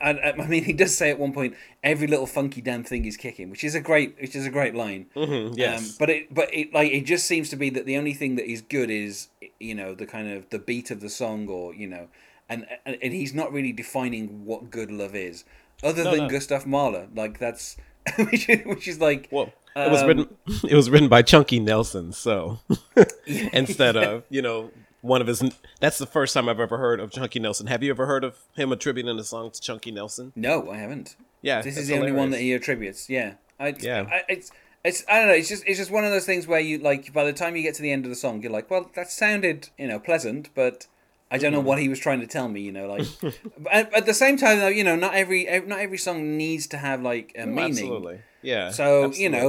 I, 0.00 0.10
I 0.10 0.32
I 0.42 0.46
mean, 0.46 0.64
he 0.64 0.72
does 0.74 0.96
say 0.96 1.10
at 1.10 1.18
one 1.18 1.32
point, 1.32 1.54
"Every 1.82 2.06
little 2.06 2.26
funky 2.26 2.60
damn 2.60 2.84
thing 2.84 3.04
is 3.06 3.16
kicking," 3.16 3.50
which 3.50 3.64
is 3.64 3.74
a 3.74 3.80
great, 3.80 4.16
which 4.20 4.36
is 4.36 4.46
a 4.46 4.50
great 4.50 4.74
line. 4.74 5.06
Mhm, 5.16 5.56
yes. 5.56 5.88
Um, 5.88 5.94
but 5.98 6.10
it, 6.10 6.34
but 6.34 6.52
it, 6.54 6.72
like, 6.74 6.92
it 6.92 7.06
just 7.06 7.26
seems 7.26 7.48
to 7.50 7.56
be 7.56 7.70
that 7.70 7.86
the 7.86 7.96
only 7.96 8.12
thing 8.12 8.36
that 8.36 8.44
is 8.50 8.60
good 8.60 8.90
is, 8.90 9.28
you 9.58 9.74
know, 9.74 9.94
the 9.94 10.04
kind 10.06 10.30
of 10.30 10.48
the 10.50 10.58
beat 10.58 10.90
of 10.90 11.00
the 11.00 11.08
song, 11.08 11.48
or 11.48 11.74
you 11.74 11.86
know, 11.86 12.08
and 12.48 12.66
and, 12.84 12.98
and 13.02 13.12
he's 13.14 13.32
not 13.34 13.52
really 13.52 13.72
defining 13.72 14.44
what 14.44 14.70
good 14.70 14.90
love 14.90 15.14
is, 15.14 15.44
other 15.82 16.04
No, 16.04 16.10
than 16.12 16.24
no. 16.24 16.28
Gustav 16.28 16.66
Mahler. 16.66 17.08
Like 17.14 17.38
that's, 17.38 17.76
which 18.30 18.48
is, 18.50 18.66
which 18.66 18.86
is 18.88 19.00
like, 19.00 19.28
Well, 19.30 19.52
it 19.76 19.90
was 19.90 20.04
written. 20.04 20.28
It 20.68 20.74
was 20.74 20.88
written 20.90 21.08
by 21.08 21.22
Chunky 21.22 21.60
Nelson. 21.60 22.12
So 22.12 22.58
instead 23.52 23.96
of 23.96 24.24
you 24.30 24.42
know 24.42 24.70
one 25.02 25.20
of 25.20 25.26
his, 25.28 25.42
that's 25.80 25.98
the 25.98 26.06
first 26.06 26.34
time 26.34 26.48
I've 26.48 26.58
ever 26.60 26.78
heard 26.78 26.98
of 27.00 27.12
Chunky 27.12 27.38
Nelson. 27.38 27.66
Have 27.68 27.82
you 27.82 27.90
ever 27.90 28.06
heard 28.06 28.24
of 28.24 28.38
him 28.56 28.72
attributing 28.72 29.16
a 29.18 29.24
song 29.24 29.50
to 29.52 29.60
Chunky 29.60 29.90
Nelson? 29.92 30.32
No, 30.34 30.70
I 30.70 30.78
haven't. 30.78 31.14
Yeah, 31.42 31.62
This 31.62 31.76
is 31.76 31.86
the 31.86 31.94
only 31.96 32.10
one 32.12 32.30
that 32.30 32.40
he 32.40 32.52
attributes. 32.54 33.08
Yeah, 33.08 33.34
I, 33.60 33.74
Yeah. 33.78 34.06
I, 34.10 34.22
it's 34.28 34.50
it's 34.84 35.04
I 35.08 35.18
don't 35.18 35.28
know. 35.28 35.34
It's 35.34 35.48
just 35.48 35.62
it's 35.66 35.78
just 35.78 35.90
one 35.90 36.04
of 36.04 36.10
those 36.10 36.24
things 36.26 36.46
where 36.46 36.58
you 36.60 36.78
like 36.78 37.12
by 37.12 37.24
the 37.24 37.32
time 37.32 37.54
you 37.56 37.62
get 37.62 37.74
to 37.76 37.82
the 37.82 37.92
end 37.92 38.04
of 38.04 38.10
the 38.10 38.16
song, 38.16 38.42
you're 38.42 38.50
like, 38.52 38.70
well, 38.70 38.90
that 38.94 39.10
sounded 39.10 39.68
you 39.78 39.86
know 39.86 39.98
pleasant, 40.00 40.48
but 40.54 40.86
I 41.30 41.38
don't 41.38 41.52
know 41.52 41.58
Mm-hmm. 41.58 41.66
what 41.68 41.78
he 41.80 41.88
was 41.88 41.98
trying 42.00 42.20
to 42.20 42.26
tell 42.26 42.48
me. 42.48 42.60
You 42.62 42.72
know, 42.72 42.86
like 42.88 43.06
at, 43.70 43.92
at 43.94 44.06
the 44.06 44.14
same 44.14 44.36
time 44.36 44.58
though, 44.58 44.68
you 44.68 44.82
know, 44.84 44.96
not 44.96 45.14
every 45.14 45.44
not 45.66 45.78
every 45.80 45.98
song 45.98 46.36
needs 46.36 46.66
to 46.68 46.78
have 46.78 47.02
like 47.02 47.32
a 47.38 47.46
meaning. 47.46 47.70
Absolutely. 47.70 48.20
Yeah. 48.46 48.70
So 48.70 49.12
you 49.12 49.28
know, 49.28 49.46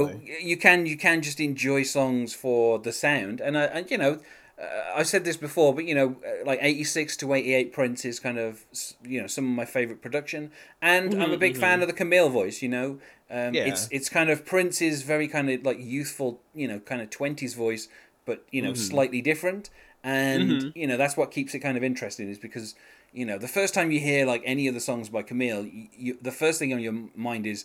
you 0.50 0.56
can 0.56 0.86
you 0.86 0.96
can 0.96 1.22
just 1.22 1.40
enjoy 1.40 1.84
songs 1.84 2.34
for 2.34 2.78
the 2.86 2.92
sound, 2.92 3.40
and 3.40 3.56
I 3.56 3.64
and 3.76 3.90
you 3.92 3.98
know, 4.02 4.18
uh, 4.60 5.00
I 5.00 5.02
said 5.04 5.22
this 5.24 5.36
before, 5.36 5.70
but 5.76 5.84
you 5.84 5.94
know, 5.94 6.08
uh, 6.26 6.44
like 6.44 6.58
eighty 6.62 6.84
six 6.84 7.16
to 7.18 7.32
eighty 7.32 7.54
eight 7.54 7.72
Prince 7.72 8.04
is 8.04 8.18
kind 8.18 8.38
of 8.38 8.64
you 9.04 9.20
know 9.20 9.28
some 9.28 9.44
of 9.50 9.54
my 9.62 9.64
favorite 9.64 10.00
production, 10.02 10.50
and 10.82 11.14
I'm 11.22 11.32
a 11.32 11.38
big 11.46 11.56
fan 11.56 11.80
of 11.82 11.86
the 11.86 11.94
Camille 11.94 12.28
voice. 12.40 12.60
You 12.60 12.70
know, 12.76 12.88
um, 13.30 13.54
Yeah. 13.54 13.66
it's 13.70 13.88
it's 13.90 14.08
kind 14.08 14.30
of 14.30 14.44
Prince's 14.44 15.02
very 15.02 15.28
kind 15.28 15.48
of 15.50 15.64
like 15.64 15.78
youthful, 15.80 16.40
you 16.54 16.66
know, 16.66 16.80
kind 16.80 17.00
of 17.00 17.08
twenties 17.10 17.54
voice, 17.54 17.88
but 18.26 18.38
you 18.50 18.62
know, 18.62 18.74
slightly 18.74 19.22
different, 19.22 19.70
and 20.02 20.72
you 20.74 20.86
know 20.88 20.96
that's 20.96 21.16
what 21.16 21.30
keeps 21.30 21.54
it 21.54 21.60
kind 21.60 21.76
of 21.76 21.84
interesting 21.84 22.28
is 22.28 22.38
because. 22.38 22.74
You 23.10 23.24
know, 23.24 23.38
the 23.38 23.48
first 23.48 23.72
time 23.72 23.90
you 23.90 24.00
hear 24.00 24.26
like 24.26 24.42
any 24.44 24.68
of 24.68 24.74
the 24.74 24.80
songs 24.80 25.08
by 25.08 25.22
Camille, 25.22 25.64
you, 25.64 25.88
you, 25.96 26.18
the 26.20 26.30
first 26.30 26.58
thing 26.58 26.74
on 26.74 26.80
your 26.80 26.92
mind 27.16 27.46
is 27.46 27.64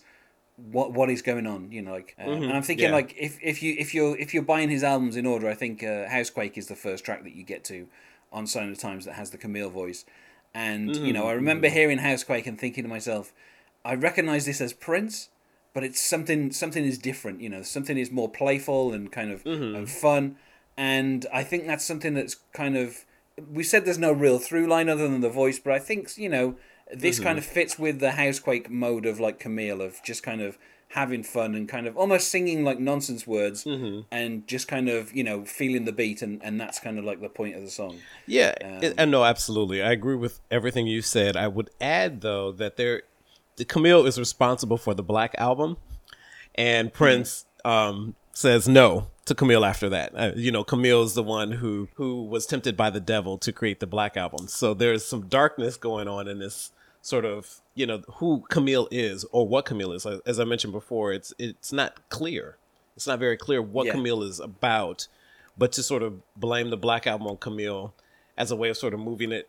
what 0.72 0.94
what 0.94 1.10
is 1.10 1.22
going 1.22 1.46
on 1.46 1.72
you 1.72 1.82
know 1.82 1.92
like 1.92 2.16
um, 2.20 2.44
and 2.44 2.54
i'm 2.54 2.64
thinking 2.64 2.86
yeah. 2.86 2.94
like 2.94 3.14
if, 3.20 3.38
if 3.42 3.62
you 3.62 3.76
if 3.78 3.94
you're 3.94 4.18
if 4.18 4.34
you're 4.34 4.44
buying 4.44 4.70
his 4.70 4.84
albums 4.84 5.16
in 5.16 5.26
order 5.26 5.50
i 5.50 5.54
think 5.54 5.84
uh, 5.84 6.08
housequake 6.08 6.58
is 6.58 6.68
the 6.68 6.76
first 6.76 7.04
track 7.04 7.24
that 7.24 7.36
you 7.36 7.44
get 7.44 7.64
to 7.64 7.88
on 8.32 8.48
sign 8.48 8.70
of 8.70 8.78
times 8.78 9.06
that 9.06 9.14
has 9.14 9.30
the 9.30 9.38
camille 9.38 9.70
voice. 9.70 10.06
And 10.56 10.96
you 10.96 11.14
know 11.14 11.28
i 11.28 11.34
remember 11.34 11.68
hearing 11.68 11.98
housequake 11.98 12.46
and 12.46 12.60
thinking 12.60 12.84
to 12.84 12.90
myself 12.90 13.34
i 13.84 13.96
recognize 13.96 14.46
this 14.46 14.62
as 14.62 14.72
prince 14.72 15.30
but 15.74 15.84
it's 15.84 16.00
something 16.00 16.52
something 16.52 16.86
is 16.86 17.00
different 17.00 17.42
you 17.42 17.50
know 17.50 17.64
something 17.64 17.98
is 17.98 18.12
more 18.12 18.30
playful 18.30 18.94
and 18.94 19.12
kind 19.12 19.32
of 19.32 19.44
and 19.46 19.90
fun. 19.90 20.36
And 20.78 21.26
i 21.34 21.44
think 21.44 21.66
that's 21.66 21.84
something 21.84 22.14
that's 22.14 22.36
kind 22.54 22.78
of 22.78 23.06
we 23.52 23.64
said 23.64 23.84
there's 23.84 23.98
no 23.98 24.12
real 24.12 24.38
through 24.38 24.68
line 24.68 24.90
other 24.90 25.08
than 25.10 25.22
the 25.22 25.30
voice 25.30 25.58
but 25.58 25.74
i 25.74 25.80
think 25.80 26.16
you 26.18 26.30
know 26.30 26.56
this 26.94 27.20
kind 27.20 27.38
of 27.38 27.46
fits 27.46 27.80
with 27.80 28.00
the 28.00 28.12
housequake 28.12 28.70
mode 28.70 29.06
of 29.06 29.20
like 29.20 29.40
camille 29.40 29.82
of 29.82 30.02
just 30.04 30.24
kind 30.24 30.42
of 30.42 30.58
having 30.90 31.24
fun 31.24 31.56
and 31.56 31.68
kind 31.68 31.88
of 31.88 31.98
almost 31.98 32.30
singing 32.30 32.64
like 32.64 32.80
nonsense 32.80 33.26
words 33.26 33.66
and 34.12 34.48
just 34.48 34.68
kind 34.68 34.88
of 34.90 35.12
you 35.16 35.24
know 35.24 35.44
feeling 35.44 35.86
the 35.86 35.92
beat 35.92 36.22
and 36.22 36.40
and 36.44 36.62
that's 36.62 36.80
kind 36.80 37.00
of 37.00 37.04
like 37.04 37.20
the 37.20 37.30
point 37.30 37.56
of 37.56 37.64
the 37.64 37.70
song 37.70 37.98
Yeah, 38.28 38.54
Um, 38.64 38.94
and 38.98 39.12
no, 39.12 39.24
absolutely. 39.24 39.82
I 39.82 39.92
agree 39.92 40.16
with 40.16 40.40
everything 40.52 40.86
you 40.86 41.02
said. 41.02 41.36
I 41.36 41.48
would 41.48 41.72
add 41.82 42.22
though 42.22 42.52
that 42.54 42.78
there, 42.78 43.04
the 43.56 43.66
Camille 43.66 44.06
is 44.06 44.20
responsible 44.20 44.78
for 44.78 44.94
the 44.94 45.04
Black 45.04 45.34
album, 45.40 45.78
and 46.56 46.94
Prince 46.94 47.46
um, 47.66 48.16
says 48.32 48.68
no 48.68 49.08
to 49.26 49.34
Camille 49.34 49.66
after 49.66 49.90
that. 49.90 50.12
Uh, 50.16 50.32
you 50.36 50.52
know, 50.52 50.64
Camille's 50.64 51.16
the 51.16 51.24
one 51.24 51.54
who 51.54 51.88
who 51.96 52.24
was 52.24 52.46
tempted 52.46 52.78
by 52.78 52.90
the 52.92 53.00
devil 53.00 53.38
to 53.40 53.52
create 53.52 53.80
the 53.80 53.88
Black 53.88 54.16
album. 54.16 54.48
So 54.48 54.74
there's 54.76 55.04
some 55.06 55.28
darkness 55.28 55.76
going 55.76 56.08
on 56.08 56.28
in 56.28 56.38
this 56.40 56.72
sort 57.04 57.26
of 57.26 57.62
you 57.76 57.86
know 57.86 58.02
who 58.16 58.44
Camille 58.50 58.88
is 58.90 59.24
or 59.32 59.48
what 59.48 59.66
Camille 59.66 59.92
is. 59.92 60.08
As 60.26 60.40
I 60.40 60.46
mentioned 60.46 60.74
before, 60.74 61.14
it's 61.14 61.34
it's 61.38 61.72
not 61.72 62.10
clear. 62.10 62.58
It's 62.96 63.06
not 63.06 63.20
very 63.20 63.38
clear 63.38 63.62
what 63.62 63.86
Yeah. 63.86 63.92
Camille 63.94 64.24
is 64.24 64.40
about, 64.40 65.08
but 65.58 65.72
to 65.74 65.84
sort 65.84 66.02
of 66.02 66.22
blame 66.36 66.70
the 66.72 66.78
Black 66.78 67.06
album 67.06 67.28
on 67.28 67.38
Camille 67.38 67.94
as 68.38 68.50
a 68.52 68.56
way 68.56 68.70
of 68.70 68.78
sort 68.78 68.94
of 68.96 69.00
moving 69.00 69.32
it 69.32 69.48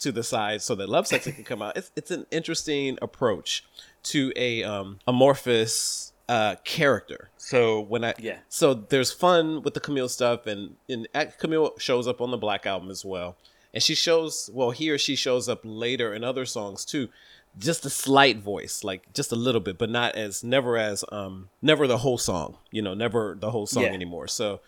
to 0.00 0.10
the 0.10 0.22
side 0.24 0.60
so 0.60 0.74
that 0.74 0.88
Lovesexy 0.88 1.34
can 1.34 1.44
come 1.44 1.62
out. 1.62 1.76
It's 1.76 1.90
it's 1.94 2.10
an 2.10 2.26
interesting 2.32 2.98
approach 3.02 3.64
to 4.04 4.32
a 4.36 4.62
um, 4.64 4.98
amorphous 5.06 6.12
uh, 6.28 6.56
character. 6.64 7.30
So 7.36 7.80
when 7.80 8.02
I 8.04 8.14
Yeah. 8.18 8.38
so 8.48 8.72
there's 8.74 9.12
fun 9.12 9.62
with 9.62 9.74
the 9.74 9.80
Camille 9.80 10.08
stuff, 10.08 10.46
and 10.46 10.76
and 10.88 11.06
Camille 11.38 11.74
shows 11.78 12.08
up 12.08 12.20
on 12.20 12.30
the 12.30 12.38
Black 12.38 12.64
album 12.66 12.90
as 12.90 13.04
well, 13.04 13.36
and 13.74 13.82
she 13.82 13.94
shows 13.94 14.48
well 14.54 14.70
he 14.70 14.88
or 14.90 14.96
she 14.98 15.16
shows 15.16 15.48
up 15.48 15.60
later 15.64 16.14
in 16.14 16.24
other 16.24 16.46
songs 16.46 16.84
too. 16.86 17.08
Just 17.56 17.84
a 17.84 17.90
slight 17.90 18.38
voice, 18.38 18.82
like 18.82 19.12
just 19.12 19.30
a 19.30 19.36
little 19.36 19.60
bit, 19.60 19.76
but 19.78 19.88
not 19.90 20.16
as 20.16 20.42
never 20.42 20.76
as 20.78 21.04
um 21.12 21.50
never 21.60 21.86
the 21.86 21.98
whole 21.98 22.18
song, 22.18 22.56
you 22.72 22.80
know, 22.82 22.94
never 22.94 23.36
the 23.38 23.50
whole 23.52 23.66
song 23.66 23.84
Yeah. 23.84 23.90
anymore. 23.92 24.26
So 24.26 24.60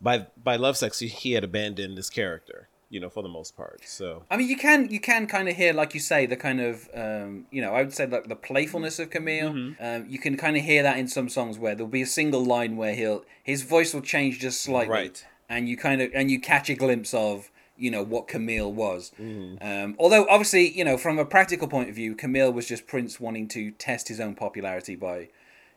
by 0.00 0.26
by 0.42 0.56
Lovesexy, 0.56 1.08
he 1.08 1.32
had 1.32 1.44
abandoned 1.44 1.98
this 1.98 2.08
character, 2.08 2.68
you 2.88 2.98
know, 2.98 3.10
for 3.10 3.22
the 3.22 3.28
most 3.28 3.54
part. 3.58 3.82
So 3.84 4.24
I 4.30 4.38
mean, 4.38 4.48
you 4.48 4.56
can 4.56 4.88
you 4.90 5.00
can 5.00 5.26
kind 5.26 5.50
of 5.50 5.56
hear, 5.56 5.74
like 5.74 5.92
you 5.92 6.00
say, 6.00 6.24
the 6.24 6.36
kind 6.36 6.62
of 6.62 6.88
um, 6.94 7.44
you 7.50 7.60
know, 7.60 7.74
I 7.74 7.82
would 7.82 7.92
say 7.92 8.06
like 8.06 8.28
the 8.28 8.36
playfulness 8.36 8.98
of 8.98 9.10
Camille. 9.10 9.50
Mm-hmm. 9.52 9.84
Um, 9.84 10.06
you 10.08 10.18
can 10.18 10.38
kind 10.38 10.56
of 10.56 10.62
hear 10.64 10.82
that 10.82 10.96
in 10.96 11.08
some 11.08 11.28
songs 11.28 11.58
where 11.58 11.74
there'll 11.74 11.90
be 12.00 12.00
a 12.02 12.06
single 12.06 12.42
line 12.42 12.78
where 12.78 12.94
he'll 12.94 13.22
his 13.42 13.60
voice 13.64 13.92
will 13.92 14.00
change 14.14 14.38
just 14.38 14.62
slightly, 14.62 14.94
Right. 14.94 15.26
and 15.50 15.68
you 15.68 15.76
kind 15.76 16.00
of 16.00 16.10
and 16.14 16.30
you 16.30 16.40
catch 16.40 16.70
a 16.70 16.74
glimpse 16.74 17.12
of 17.12 17.50
you 17.80 17.90
know 17.90 18.02
what 18.02 18.28
Camille 18.28 18.72
was. 18.72 19.12
Mm-hmm. 19.20 19.66
Um, 19.66 19.96
although 19.98 20.26
obviously, 20.28 20.70
you 20.70 20.84
know, 20.84 20.96
from 20.96 21.18
a 21.18 21.24
practical 21.24 21.66
point 21.66 21.88
of 21.88 21.94
view, 21.94 22.14
Camille 22.14 22.52
was 22.52 22.66
just 22.66 22.86
Prince 22.86 23.18
wanting 23.18 23.48
to 23.48 23.70
test 23.72 24.08
his 24.08 24.20
own 24.20 24.34
popularity 24.34 24.96
by. 24.96 25.28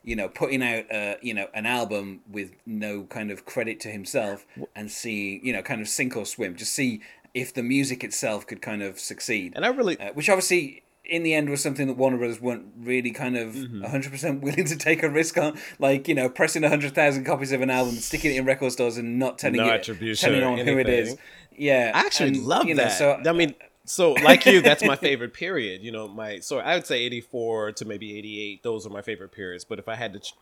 You 0.06 0.18
know, 0.18 0.28
putting 0.28 0.62
out 0.62 0.92
uh, 0.92 1.16
you 1.22 1.34
know 1.34 1.48
an 1.54 1.66
album 1.66 2.24
with 2.30 2.52
no 2.66 3.04
kind 3.04 3.32
of 3.32 3.46
credit 3.46 3.80
to 3.82 3.88
himself, 3.90 4.46
and 4.76 4.92
see 4.92 5.40
you 5.42 5.54
know 5.54 5.62
kind 5.62 5.80
of 5.80 5.88
sink 5.88 6.18
or 6.18 6.26
swim, 6.26 6.58
just 6.58 6.74
see 6.74 7.00
if 7.34 7.54
the 7.54 7.64
music 7.64 8.04
itself 8.04 8.46
could 8.46 8.62
kind 8.62 8.84
of 8.84 9.00
succeed. 9.00 9.54
and 9.56 9.64
I 9.66 9.70
really 9.70 9.98
Uh, 9.98 10.12
which 10.12 10.28
obviously 10.30 10.84
in 11.06 11.24
the 11.24 11.34
end 11.34 11.50
was 11.50 11.62
something 11.62 11.88
that 11.88 11.96
Warner 11.98 12.18
Brothers 12.18 12.40
weren't 12.42 12.66
really 12.78 13.12
kind 13.12 13.38
of 13.38 13.56
Mm-hmm. 13.56 13.84
100% 13.84 14.42
willing 14.42 14.66
to 14.66 14.76
take 14.78 15.04
a 15.04 15.10
risk 15.10 15.38
on 15.38 15.58
like 15.80 16.08
you 16.10 16.16
know 16.16 16.28
pressing 16.30 16.62
100,000 16.64 17.24
copies 17.24 17.52
of 17.54 17.62
an 17.62 17.70
album 17.70 17.96
sticking 17.96 18.34
it 18.36 18.38
in 18.40 18.46
record 18.46 18.72
stores 18.74 18.98
and 18.98 19.20
not 19.20 19.38
telling 19.40 19.58
No 19.58 19.66
you 19.66 19.72
attribution 19.72 20.32
telling 20.34 20.66
who 20.66 20.78
it 20.80 20.90
is. 20.90 21.16
Yeah 21.58 21.92
I 21.94 22.00
actually 22.00 22.30
and, 22.40 22.46
love 22.46 22.68
you 22.68 22.76
know, 22.76 22.84
that. 22.84 22.98
so 22.98 23.22
I 23.26 23.32
mean, 23.32 23.56
so 23.86 24.14
like 24.14 24.46
you, 24.46 24.62
that's 24.62 24.84
my 24.84 24.96
favorite 25.08 25.34
period. 25.34 25.82
You 25.84 25.92
know, 25.92 26.08
my 26.08 26.40
so 26.40 26.60
I 26.60 26.76
would 26.76 26.86
say 26.88 27.00
eighty 27.02 27.22
four 27.22 27.72
to 27.74 27.86
maybe 27.86 28.18
eighty 28.18 28.42
eight. 28.42 28.64
Those 28.64 28.86
are 28.86 28.90
my 28.90 29.02
favorite 29.02 29.32
periods. 29.32 29.64
But 29.66 29.80
if 29.80 29.88
I 29.88 29.96
had 29.96 30.14
to, 30.14 30.20
ch- 30.20 30.34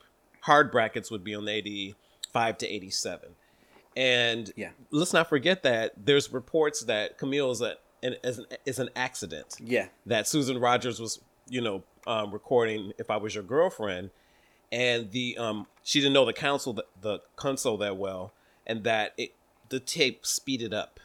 hard 0.42 0.72
brackets 0.72 1.10
would 1.12 1.24
be 1.24 1.34
on 1.36 1.48
eighty 1.48 1.96
five 2.32 2.58
to 2.60 2.68
eighty 2.68 2.90
seven. 2.90 3.30
And 3.96 4.52
Yeah. 4.56 4.70
let's 4.90 5.12
not 5.12 5.28
forget 5.28 5.64
that 5.64 5.92
there's 5.98 6.32
reports 6.32 6.82
that 6.86 7.18
Camille 7.18 7.52
is 7.52 7.62
a 7.62 7.76
an, 8.04 8.16
is 8.24 8.38
an, 8.40 8.46
is 8.66 8.80
an 8.80 8.90
accident. 8.96 9.56
yeah 9.60 9.88
That 10.06 10.28
Susan 10.28 10.58
Rogers 10.60 11.00
was, 11.00 11.20
you 11.50 11.62
know, 11.62 11.84
um, 12.08 12.32
recording 12.32 12.94
"If 12.98 13.10
I 13.12 13.18
Was 13.18 13.36
Your 13.36 13.44
Girlfriend," 13.44 14.10
and 14.72 15.12
the 15.12 15.38
um, 15.38 15.68
she 15.84 16.00
didn't 16.00 16.14
know 16.14 16.26
the 16.26 16.34
council 16.34 16.74
the, 16.74 16.86
the 17.02 17.20
console 17.36 17.78
that 17.78 17.98
well, 17.98 18.34
and 18.66 18.84
that 18.86 19.14
it 19.18 19.34
the 19.72 19.80
tape 19.80 20.26
speeded 20.26 20.74
up, 20.74 21.00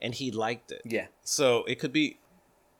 and 0.00 0.14
he 0.14 0.30
liked 0.30 0.72
it. 0.72 0.80
yeah 0.84 1.06
So 1.22 1.64
it 1.64 1.78
could 1.78 1.92
be 1.92 2.18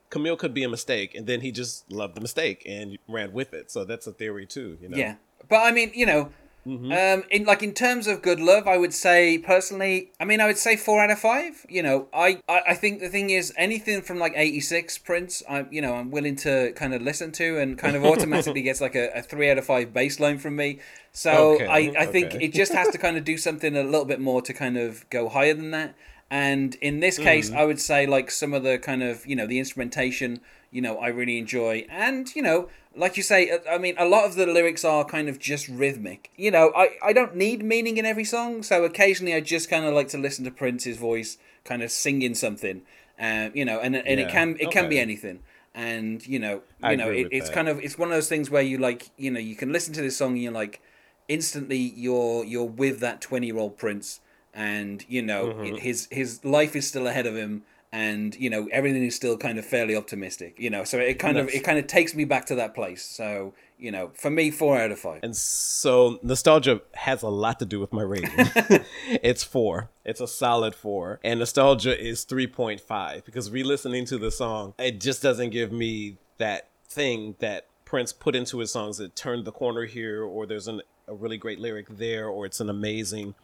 Camille 0.09 0.37
could 0.37 0.54
be 0.54 0.62
a 0.62 0.68
mistake, 0.68 1.14
and 1.14 1.26
then 1.26 1.40
he 1.40 1.52
just 1.52 1.90
loved 1.90 2.14
the 2.14 2.21
mistake 2.21 2.62
and 2.64 2.97
ran 3.09 3.33
with 3.33 3.52
it. 3.52 3.71
So 3.71 3.85
that's 3.85 4.06
a 4.06 4.12
theory 4.12 4.47
too. 4.47 4.78
You 4.80 4.88
know. 4.88 4.97
Yeah, 4.97 5.16
but 5.49 5.56
I 5.56 5.73
mean, 5.73 5.90
you 5.95 6.06
know, 6.06 6.30
Mm-hmm. 6.66 6.90
um, 6.92 7.23
in 7.30 7.44
like 7.44 7.62
in 7.62 7.73
terms 7.73 8.06
of 8.08 8.23
good 8.23 8.40
love, 8.40 8.66
I 8.66 8.76
would 8.76 8.92
say 8.92 9.38
personally, 9.38 10.11
I 10.18 10.25
mean, 10.25 10.40
I 10.40 10.46
would 10.46 10.58
say 10.58 10.76
four 10.76 11.00
out 11.00 11.11
of 11.11 11.18
five. 11.20 11.64
You 11.68 11.82
know, 11.82 12.08
I 12.12 12.40
I, 12.49 12.61
I 12.68 12.75
think 12.75 13.00
the 13.00 13.08
thing 13.08 13.30
is 13.30 13.52
anything 13.56 14.02
from 14.02 14.18
like 14.18 14.32
eighty 14.35 14.61
six 14.61 14.99
Prince, 14.99 15.42
I 15.49 15.66
you 15.70 15.80
know 15.80 15.94
I'm 15.94 16.11
willing 16.11 16.35
to 16.37 16.73
kind 16.73 16.92
of 16.92 17.02
listen 17.02 17.30
to 17.32 17.58
and 17.58 17.78
kind 17.78 17.94
of 17.94 18.04
automatically 18.11 18.62
gets 18.62 18.80
like 18.80 18.96
a, 18.96 19.11
a 19.14 19.23
three 19.23 19.49
out 19.50 19.58
of 19.58 19.64
five 19.64 19.92
baseline 19.92 20.40
from 20.40 20.56
me. 20.56 20.80
So 21.12 21.54
Okay, 21.54 21.66
I 21.66 22.02
I 22.02 22.06
think 22.06 22.35
okay. 22.35 22.44
it 22.46 22.52
just 22.52 22.73
has 22.73 22.88
to 22.88 22.99
kind 22.99 23.16
of 23.16 23.25
do 23.25 23.38
something 23.38 23.76
a 23.76 23.85
little 23.85 24.04
bit 24.04 24.20
more 24.20 24.42
to 24.42 24.52
kind 24.52 24.76
of 24.76 25.08
go 25.11 25.28
higher 25.28 25.54
than 25.54 25.70
that. 25.70 25.94
And 26.28 26.75
in 26.76 26.99
this 26.99 27.18
case, 27.18 27.50
Mm. 27.50 27.56
I 27.56 27.64
would 27.64 27.80
say 27.80 28.04
like 28.06 28.32
some 28.32 28.52
of 28.52 28.64
the 28.64 28.78
kind 28.78 29.02
of 29.04 29.25
you 29.26 29.37
know 29.37 29.46
the 29.46 29.61
instrumentation, 29.61 30.40
you 30.73 30.82
know, 30.82 30.99
I 30.99 31.08
really 31.08 31.38
enjoy, 31.38 31.87
and 31.88 32.35
you 32.35 32.42
know, 32.42 32.68
like 32.97 33.17
you 33.17 33.23
say, 33.23 33.50
uh, 33.50 33.59
I 33.71 33.79
mean, 33.79 33.95
a 33.99 34.07
lot 34.07 34.25
of 34.25 34.35
the 34.35 34.47
lyrics 34.47 34.85
are 34.85 35.05
kind 35.05 35.29
of 35.29 35.38
just 35.38 35.69
rhythmic. 35.69 36.31
You 36.37 36.50
know, 36.50 36.73
I 36.76 36.91
I 37.03 37.12
don't 37.12 37.37
need 37.37 37.62
meaning 37.65 37.97
in 37.99 38.07
every 38.07 38.25
song, 38.25 38.62
so 38.62 38.85
occasionally 38.85 39.35
I 39.35 39.41
just 39.41 39.69
kind 39.71 39.85
of 39.85 39.95
like 39.95 40.09
to 40.09 40.19
listen 40.19 40.45
to 40.45 40.50
Prince's 40.50 40.97
voice, 40.97 41.38
kind 41.65 41.83
of 41.83 41.91
singing 41.91 42.35
something, 42.35 42.83
um, 43.19 43.50
you 43.55 43.65
know, 43.65 43.81
and 43.81 43.95
and 43.97 44.21
it 44.21 44.29
can 44.29 44.57
it 44.59 44.71
can 44.71 44.88
be 44.88 44.99
anything. 44.99 45.41
And 45.75 46.26
you 46.26 46.38
know, 46.38 46.62
I 46.83 46.93
you 46.93 46.97
know, 46.97 47.11
it, 47.11 47.29
it's 47.31 47.49
that. 47.49 47.55
kind 47.55 47.69
of 47.69 47.81
it's 47.81 47.99
one 47.99 48.09
of 48.09 48.15
those 48.15 48.29
things 48.29 48.50
where 48.50 48.62
you 48.62 48.79
like, 48.79 49.11
you 49.19 49.31
know, 49.31 49.41
you 49.41 49.57
can 49.57 49.73
listen 49.73 49.93
to 49.95 50.03
this 50.03 50.17
song 50.17 50.33
and 50.33 50.43
you're 50.43 50.53
like, 50.53 50.81
instantly 51.29 51.76
you're 51.76 52.45
you're 52.45 52.65
with 52.65 53.00
that 53.00 53.21
20 53.21 53.47
year 53.47 53.59
old 53.59 53.76
prince 53.76 54.21
and 54.55 55.05
you 55.09 55.21
know 55.21 55.49
Mm-hmm. 55.49 55.76
his 55.76 56.09
his 56.11 56.45
life 56.45 56.76
is 56.76 56.87
still 56.87 57.07
ahead 57.07 57.26
of 57.26 57.35
him 57.37 57.62
and 57.93 58.35
you 58.37 58.50
know 58.50 58.69
everything 58.73 59.05
is 59.05 59.14
still 59.14 59.37
kind 59.37 59.59
of 59.59 59.64
fairly 59.64 59.97
optimistic. 59.97 60.57
You 60.59 60.71
know, 60.71 60.85
so 60.85 60.99
it 60.99 61.19
kind 61.19 61.38
of 61.38 61.49
it 61.49 61.64
kind 61.64 61.78
of 61.78 61.87
takes 61.87 62.14
me 62.14 62.25
back 62.25 62.47
to 62.47 62.55
that 62.57 62.75
place. 62.75 63.05
So 63.05 63.55
you 63.78 63.90
know, 63.90 64.11
for 64.14 64.31
me, 64.31 64.50
four 64.50 64.78
out 64.78 64.90
of 64.90 64.99
five. 64.99 65.21
And 65.23 65.37
so 65.37 66.19
nostalgia 66.23 66.81
has 66.95 67.23
a 67.23 67.28
lot 67.28 67.59
to 67.59 67.66
do 67.66 67.78
with 67.81 67.93
my 67.93 68.02
rating. 68.02 68.31
it's 69.23 69.45
four. 69.45 69.90
It's 70.05 70.21
a 70.21 70.26
solid 70.26 70.75
four. 70.75 71.21
And 71.23 71.40
nostalgia 71.40 71.99
is 71.99 72.25
3.5 72.25 73.25
because 73.25 73.50
re 73.50 73.62
listening 73.62 74.07
to 74.07 74.19
the 74.19 74.31
song, 74.31 74.75
it 74.78 75.00
just 75.00 75.23
doesn't 75.23 75.50
give 75.50 75.73
me 75.73 76.16
that 76.38 76.69
thing 76.88 77.37
that 77.40 77.66
Prince 77.85 78.12
put 78.12 78.35
into 78.35 78.59
his 78.59 78.71
songs 78.71 78.99
that 78.99 79.14
turned 79.14 79.45
the 79.45 79.52
corner 79.52 79.85
here, 79.85 80.23
or 80.23 80.47
there's 80.47 80.69
an, 80.69 80.83
a 81.07 81.14
really 81.14 81.37
great 81.37 81.61
lyric 81.61 81.88
there, 81.88 82.28
or 82.28 82.47
it's 82.47 82.61
an 82.61 82.71
amazing 82.71 83.35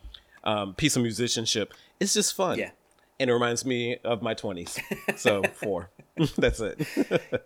um, 0.45 0.75
piece 0.75 0.97
of 0.97 1.03
musicianship. 1.03 1.73
It's 2.01 2.15
just 2.15 2.35
fun. 2.35 2.59
Yeah. 2.59 2.71
And 3.21 3.31
it 3.31 3.33
reminds 3.33 3.65
me 3.65 3.99
of 4.05 4.23
my 4.23 4.35
20s. 4.35 4.81
So 5.17 5.43
four. 5.55 5.91
That's 6.37 6.61
it. 6.61 6.87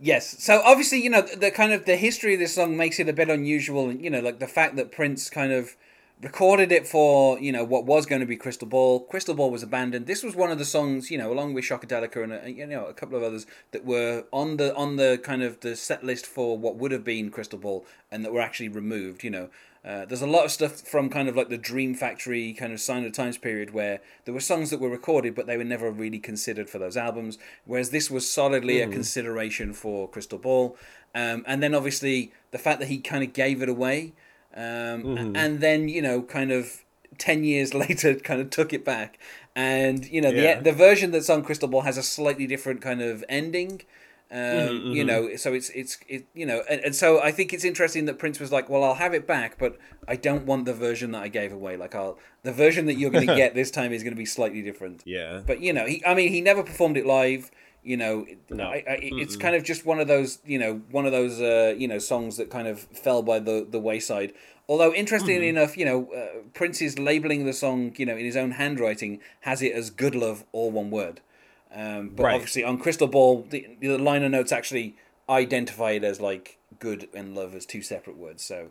Yes. 0.01 0.43
So 0.43 0.61
obviously, 0.65 1.03
you 1.03 1.11
know, 1.11 1.23
the 1.23 1.51
kind 1.51 1.73
of 1.73 1.85
the 1.85 1.97
history 1.97 2.35
of 2.35 2.41
this 2.41 2.55
song 2.55 2.77
makes 2.77 2.99
it 2.99 3.09
a 3.09 3.13
bit 3.13 3.29
unusual, 3.29 3.89
and 3.89 4.03
you 4.03 4.11
know, 4.11 4.21
like 4.21 4.39
the 4.39 4.47
fact 4.47 4.77
that 4.77 4.91
Prince 4.91 5.31
kind 5.31 5.53
of 5.53 5.77
recorded 6.23 6.73
it 6.73 6.89
for 6.89 7.39
you 7.39 7.53
know 7.53 7.63
what 7.63 7.85
was 7.85 8.07
going 8.07 8.21
to 8.21 8.27
be 8.27 8.37
Crystal 8.37 8.67
Ball. 8.67 9.01
Crystal 9.01 9.35
Ball 9.35 9.51
was 9.51 9.63
abandoned. 9.63 10.07
This 10.07 10.23
was 10.23 10.35
one 10.35 10.51
of 10.51 10.59
the 10.59 10.65
songs, 10.65 11.11
you 11.11 11.19
know, 11.19 11.33
along 11.33 11.55
with 11.55 11.65
Shockadelica 11.65 12.23
and 12.25 12.33
a, 12.33 12.51
you 12.51 12.67
know 12.67 12.87
a 12.87 12.95
couple 12.95 13.17
of 13.17 13.23
others 13.23 13.47
that 13.73 13.85
were 13.85 14.25
on 14.33 14.57
the 14.57 14.75
on 14.75 14.97
the 14.97 15.21
kind 15.23 15.43
of 15.43 15.61
the 15.61 15.77
set 15.77 16.05
list 16.05 16.27
for 16.27 16.57
what 16.57 16.77
would 16.77 16.93
have 16.93 17.05
been 17.05 17.31
Crystal 17.31 17.59
Ball, 17.59 17.85
and 18.11 18.25
that 18.25 18.33
were 18.33 18.41
actually 18.41 18.69
removed. 18.69 19.25
You 19.25 19.31
know. 19.31 19.51
Uh, 19.87 20.05
there's 20.05 20.23
a 20.23 20.27
lot 20.27 20.45
of 20.45 20.51
stuff 20.51 20.81
from 20.81 21.09
kind 21.09 21.29
of 21.29 21.37
like 21.37 21.49
the 21.49 21.57
Dream 21.57 21.95
Factory 21.95 22.53
kind 22.53 22.73
of 22.73 22.81
Sign 22.81 23.05
of 23.05 23.13
Times 23.13 23.39
period 23.39 23.73
where 23.73 24.01
there 24.25 24.35
were 24.35 24.41
songs 24.41 24.71
that 24.71 24.81
were 24.81 24.89
recorded 24.91 25.35
but 25.37 25.47
they 25.47 25.57
were 25.57 25.63
never 25.65 25.91
really 25.93 26.19
considered 26.19 26.69
for 26.69 26.79
those 26.79 26.97
albums, 26.97 27.39
whereas 27.65 27.91
this 27.91 28.11
was 28.11 28.29
solidly 28.29 28.81
a 28.81 28.89
consideration 28.89 29.73
for 29.73 30.09
Crystal 30.09 30.39
Ball. 30.39 30.77
Um, 31.15 31.45
and 31.47 31.63
then 31.63 31.73
obviously 31.75 32.33
the 32.51 32.59
fact 32.59 32.81
that 32.81 32.89
he 32.89 32.99
kind 32.99 33.23
of 33.23 33.33
gave 33.33 33.63
it 33.63 33.69
away, 33.69 34.13
um, 34.55 35.35
and 35.37 35.61
then 35.61 35.89
you 35.89 36.03
know 36.03 36.21
kind 36.23 36.51
of 36.51 36.83
ten 37.19 37.45
years 37.45 37.73
later 37.85 38.15
kind 38.17 38.41
of 38.41 38.51
took 38.51 38.73
it 38.73 38.85
back, 38.85 39.19
and 39.55 40.05
you 40.07 40.21
know 40.21 40.31
Yeah. 40.31 40.57
the 40.57 40.71
the 40.71 40.73
version 40.73 41.13
that's 41.13 41.31
on 41.31 41.43
Crystal 41.45 41.69
Ball 41.69 41.83
has 41.83 41.97
a 41.97 42.03
slightly 42.03 42.47
different 42.47 42.83
kind 42.83 43.01
of 43.01 43.25
ending. 43.29 43.83
Um, 44.31 44.93
You 44.93 45.05
know, 45.05 45.37
so 45.37 45.55
it's 45.55 45.71
it's 45.71 45.99
it 46.09 46.27
you 46.35 46.47
know, 46.47 46.63
and, 46.69 46.81
and 46.81 46.95
so 46.95 47.21
I 47.23 47.31
think 47.31 47.53
it's 47.53 47.65
interesting 47.65 48.07
that 48.07 48.19
Prince 48.19 48.41
was 48.41 48.51
like, 48.51 48.69
well, 48.69 48.83
I'll 48.83 48.95
have 48.95 49.15
it 49.15 49.27
back, 49.27 49.57
but 49.59 49.79
I 50.09 50.17
don't 50.17 50.47
want 50.47 50.65
the 50.65 50.75
version 50.75 51.13
that 51.13 51.23
I 51.23 51.29
gave 51.29 51.53
away. 51.53 51.77
Like, 51.77 51.95
I'll 51.95 52.19
the 52.43 52.53
version 52.53 52.87
that 52.87 52.95
you're 52.95 53.11
going 53.11 53.27
to 53.35 53.37
get 53.37 53.55
this 53.55 53.71
time 53.71 53.93
is 53.93 54.03
going 54.03 54.15
to 54.15 54.19
be 54.19 54.27
slightly 54.27 54.63
different. 54.63 55.03
Yeah. 55.05 55.43
But 55.47 55.61
you 55.61 55.73
know, 55.73 55.87
he 55.87 56.03
I 56.05 56.15
mean, 56.15 56.31
he 56.33 56.41
never 56.41 56.63
performed 56.65 56.97
it 56.97 57.07
live. 57.07 57.51
You 57.85 57.97
know, 57.97 58.27
No. 58.51 58.65
I, 58.65 58.83
I, 58.89 58.99
it's 59.01 59.37
kind 59.37 59.55
of 59.55 59.63
just 59.63 59.87
one 59.87 60.01
of 60.01 60.09
those, 60.09 60.41
you 60.45 60.59
know, 60.59 60.83
one 60.91 61.07
of 61.07 61.13
those, 61.13 61.41
uh, 61.41 61.73
you 61.79 61.87
know, 61.87 62.01
songs 62.01 62.37
that 62.37 62.51
kind 62.51 62.67
of 62.67 62.81
fell 62.81 63.23
by 63.23 63.39
the 63.39 63.65
the 63.71 63.79
wayside. 63.79 64.33
Although, 64.69 64.93
interestingly 64.93 65.49
enough, 65.49 65.77
you 65.77 65.85
know, 65.85 66.13
uh, 66.13 66.43
Prince's 66.53 66.99
labeling 66.99 67.47
the 67.47 67.53
song, 67.53 67.95
you 67.97 68.05
know, 68.05 68.17
in 68.17 68.25
his 68.25 68.37
own 68.37 68.51
handwriting, 68.53 69.21
has 69.43 69.63
it 69.63 69.73
as 69.73 69.91
"Good 69.91 70.17
Love," 70.17 70.43
all 70.51 70.73
one 70.73 70.91
word. 70.91 71.21
Um, 71.75 72.11
but 72.11 72.25
Right. 72.25 72.35
obviously, 72.35 72.65
on 72.65 72.79
Crystal 72.79 73.07
Ball, 73.09 73.45
the, 73.51 73.67
the 73.81 73.99
liner 73.99 74.29
notes 74.29 74.53
actually 74.53 74.97
identify 75.29 75.93
it 75.93 76.05
as 76.05 76.21
like 76.21 76.59
"good" 76.79 77.09
and 77.15 77.35
"love" 77.35 77.55
as 77.55 77.67
two 77.67 77.83
separate 77.83 78.17
words. 78.17 78.43
So, 78.45 78.69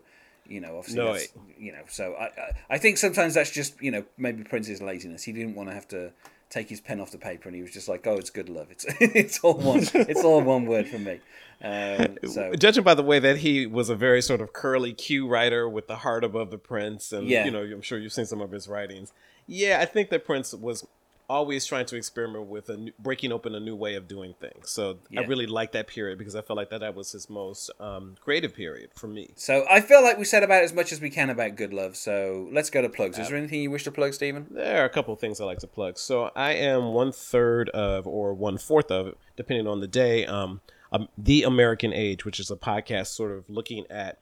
you 0.48 0.60
know, 0.62 0.78
obviously, 0.78 1.04
No, 1.04 1.14
that's, 1.14 1.28
you 1.60 1.72
know, 1.72 1.84
so 1.88 2.14
I, 2.14 2.26
I 2.26 2.52
I 2.72 2.78
think 2.78 2.98
sometimes 2.98 3.34
that's 3.34 3.52
just 3.52 3.82
you 3.82 3.92
know 3.92 4.06
maybe 4.18 4.44
Prince's 4.44 4.82
laziness. 4.82 5.24
He 5.24 5.32
didn't 5.34 5.56
want 5.56 5.70
to 5.70 5.76
have 5.76 5.88
to 5.90 6.12
take 6.50 6.70
his 6.70 6.80
pen 6.80 7.02
off 7.02 7.12
the 7.12 7.18
paper, 7.18 7.50
and 7.50 7.56
he 7.56 7.62
was 7.62 7.72
just 7.72 7.88
like, 7.90 8.08
"Oh, 8.08 8.16
it's 8.16 8.30
good 8.30 8.50
love. 8.50 8.68
It's 8.72 8.86
it's 9.00 9.40
all 9.40 9.56
one. 9.56 9.82
it's 9.94 10.24
all 10.24 10.42
one 10.42 10.66
word 10.66 10.88
for 10.88 11.00
me." 11.00 11.20
Um, 11.64 12.18
so 12.28 12.54
Judging 12.60 12.84
by 12.84 12.94
the 12.94 13.04
way 13.04 13.20
that 13.20 13.38
he 13.38 13.66
was 13.66 13.90
a 13.90 13.96
very 13.96 14.22
sort 14.22 14.42
of 14.42 14.54
curly 14.54 14.94
Q 14.94 15.28
writer 15.28 15.68
with 15.70 15.88
the 15.88 15.98
heart 15.98 16.24
above 16.24 16.50
the 16.52 16.58
Prince, 16.58 17.12
and 17.12 17.28
Yeah. 17.28 17.46
you 17.46 17.52
know, 17.52 17.62
I'm 17.62 17.82
sure 17.82 17.98
you've 18.00 18.14
seen 18.14 18.26
some 18.26 18.42
of 18.42 18.52
his 18.52 18.68
writings. 18.68 19.12
Yeah, 19.48 19.80
I 19.80 19.86
think 19.86 20.10
that 20.10 20.26
Prince 20.26 20.54
was 20.54 20.88
always 21.30 21.66
trying 21.66 21.86
to 21.88 21.96
experiment 21.96 22.48
with 22.48 22.70
a 22.70 22.78
new, 22.78 22.92
breaking 23.00 23.32
open 23.32 23.56
a 23.56 23.60
new 23.60 23.76
way 23.76 23.96
of 23.96 24.08
doing 24.08 24.34
things. 24.40 24.70
So 24.70 25.00
Yeah. 25.10 25.22
I 25.22 25.24
really 25.26 25.46
like 25.46 25.72
that 25.74 25.88
period 25.88 26.18
because 26.18 26.36
I 26.36 26.42
felt 26.42 26.58
like 26.58 26.70
that 26.70 26.80
that 26.82 26.96
was 26.96 27.12
his 27.12 27.30
most 27.30 27.70
um, 27.80 28.16
creative 28.22 28.54
period 28.56 28.92
for 28.96 29.08
me. 29.08 29.32
so 29.36 29.66
I 29.70 29.82
feel 29.82 30.02
like 30.04 30.18
we 30.18 30.26
said 30.26 30.44
about 30.44 30.64
as 30.64 30.74
much 30.74 30.92
as 30.92 31.02
we 31.02 31.10
can 31.10 31.30
about 31.30 31.56
good 31.56 31.74
love. 31.74 31.96
So 31.96 32.48
let's 32.52 32.70
go 32.70 32.82
to 32.82 32.90
plugs. 32.90 33.18
Is 33.18 33.30
there 33.30 33.38
anything 33.38 33.62
you 33.62 33.72
wish 33.72 33.84
to 33.86 33.92
plug, 33.92 34.14
Stephen? 34.14 34.48
There 34.52 34.82
are 34.82 34.86
a 34.86 34.90
couple 34.90 35.14
of 35.14 35.20
things 35.20 35.40
I 35.42 35.46
like 35.46 35.60
to 35.60 35.68
plug. 35.68 35.98
So 35.98 36.32
I 36.36 36.54
am 36.54 36.94
one 36.94 37.12
third 37.12 37.70
of, 37.70 38.08
or 38.08 38.34
one 38.34 38.58
fourth 38.58 38.92
of, 38.92 39.16
depending 39.36 39.68
on 39.68 39.80
the 39.80 39.88
day, 39.88 40.26
um, 40.26 40.62
um, 40.92 41.10
the 41.18 41.44
American 41.44 41.92
Age, 41.94 42.24
which 42.26 42.40
is 42.40 42.50
a 42.52 42.56
podcast 42.56 43.08
sort 43.08 43.32
of 43.32 43.50
looking 43.50 43.86
at 43.90 44.20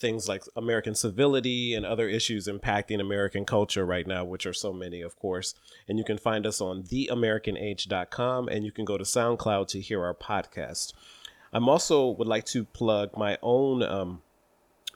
things 0.00 0.28
like 0.28 0.44
American 0.56 0.94
civility 0.94 1.74
and 1.74 1.84
other 1.84 2.08
issues 2.08 2.48
impacting 2.48 3.00
American 3.00 3.44
culture 3.44 3.84
right 3.84 4.06
now, 4.06 4.24
which 4.24 4.46
are 4.46 4.52
so 4.52 4.72
many, 4.72 5.02
of 5.02 5.18
course. 5.18 5.54
And 5.86 5.98
you 5.98 6.04
can 6.04 6.18
find 6.18 6.46
us 6.46 6.60
on 6.60 6.82
theamericanage.com 6.82 8.48
and 8.48 8.64
you 8.64 8.72
can 8.72 8.84
go 8.84 8.98
to 8.98 9.04
SoundCloud 9.04 9.68
to 9.68 9.80
hear 9.80 10.02
our 10.02 10.14
podcast. 10.14 10.94
I'm 11.52 11.68
also 11.68 12.08
would 12.08 12.28
like 12.28 12.46
to 12.46 12.64
plug 12.64 13.16
my 13.16 13.36
own 13.42 13.82
um, 13.82 14.22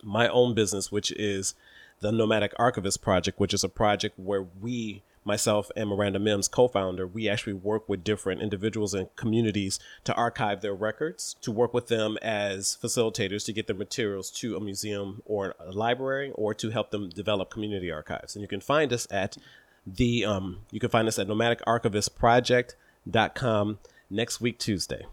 my 0.03 0.29
own 0.29 0.55
business, 0.55 0.93
which 0.93 1.11
is 1.13 1.55
the 2.01 2.13
Nomadic 2.13 2.53
Archivist 2.59 3.01
Project, 3.01 3.41
which 3.41 3.55
is 3.55 3.65
a 3.65 3.69
project 3.69 4.19
where 4.19 4.47
we, 4.61 5.03
myself 5.25 5.71
and 5.77 5.89
Miranda 5.89 6.19
Mims, 6.19 6.49
co 6.49 6.67
founder, 6.69 7.07
we 7.07 7.27
actually 7.29 7.55
work 7.55 7.89
with 7.89 8.05
different 8.05 8.43
individuals 8.43 8.95
and 8.95 9.15
communities 9.17 9.81
to 10.05 10.15
archive 10.15 10.61
their 10.61 10.75
records, 10.75 11.35
to 11.41 11.51
work 11.51 11.75
with 11.75 11.89
them 11.89 12.17
as 12.23 12.79
facilitators 12.83 13.45
to 13.47 13.53
get 13.53 13.67
their 13.67 13.77
materials 13.77 14.31
to 14.31 14.57
a 14.57 14.61
museum 14.61 15.23
or 15.25 15.55
a 15.59 15.73
library, 15.73 16.31
or 16.35 16.55
to 16.55 16.71
help 16.71 16.91
them 16.91 17.09
develop 17.09 17.51
community 17.51 17.91
archives. 17.91 18.37
And 18.37 18.43
you 18.43 18.49
can 18.49 18.61
find 18.61 18.93
us 18.93 19.09
at 19.11 19.39
the 19.87 20.25
um, 20.25 20.61
you 20.71 20.81
can 20.81 20.89
find 20.91 21.09
us 21.09 21.19
at 21.19 21.29
nomadicArchivistProject.com 21.29 23.79
next 24.11 24.41
week 24.41 24.59
Tuesday. 24.59 25.07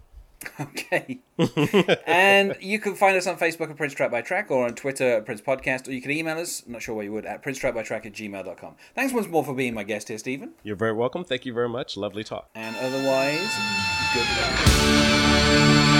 Okay. 0.59 1.19
and 2.05 2.55
you 2.59 2.79
can 2.79 2.95
find 2.95 3.17
us 3.17 3.25
on 3.27 3.37
Facebook 3.37 3.69
at 3.69 3.77
Prince 3.77 3.93
Track 3.93 4.11
by 4.11 4.21
Track 4.21 4.51
or 4.51 4.65
on 4.65 4.75
Twitter 4.75 5.17
at 5.17 5.25
Prince 5.25 5.41
Podcast, 5.41 5.87
or 5.87 5.91
you 5.91 6.01
can 6.01 6.11
email 6.11 6.37
us, 6.37 6.63
I'm 6.65 6.73
not 6.73 6.81
sure 6.81 6.95
why 6.95 7.03
you 7.03 7.11
would, 7.13 7.25
at 7.25 7.43
princetrackbytrack 7.43 8.05
at 8.05 8.13
gmail.com. 8.13 8.75
Thanks 8.95 9.13
once 9.13 9.27
more 9.27 9.43
for 9.43 9.53
being 9.53 9.73
my 9.73 9.83
guest 9.83 10.07
here, 10.07 10.17
Stephen. 10.17 10.51
You're 10.63 10.75
very 10.75 10.93
welcome. 10.93 11.23
Thank 11.23 11.45
you 11.45 11.53
very 11.53 11.69
much. 11.69 11.97
Lovely 11.97 12.23
talk. 12.23 12.49
And 12.55 12.75
otherwise, 12.77 13.51
good 14.13 14.27
luck. 14.37 15.90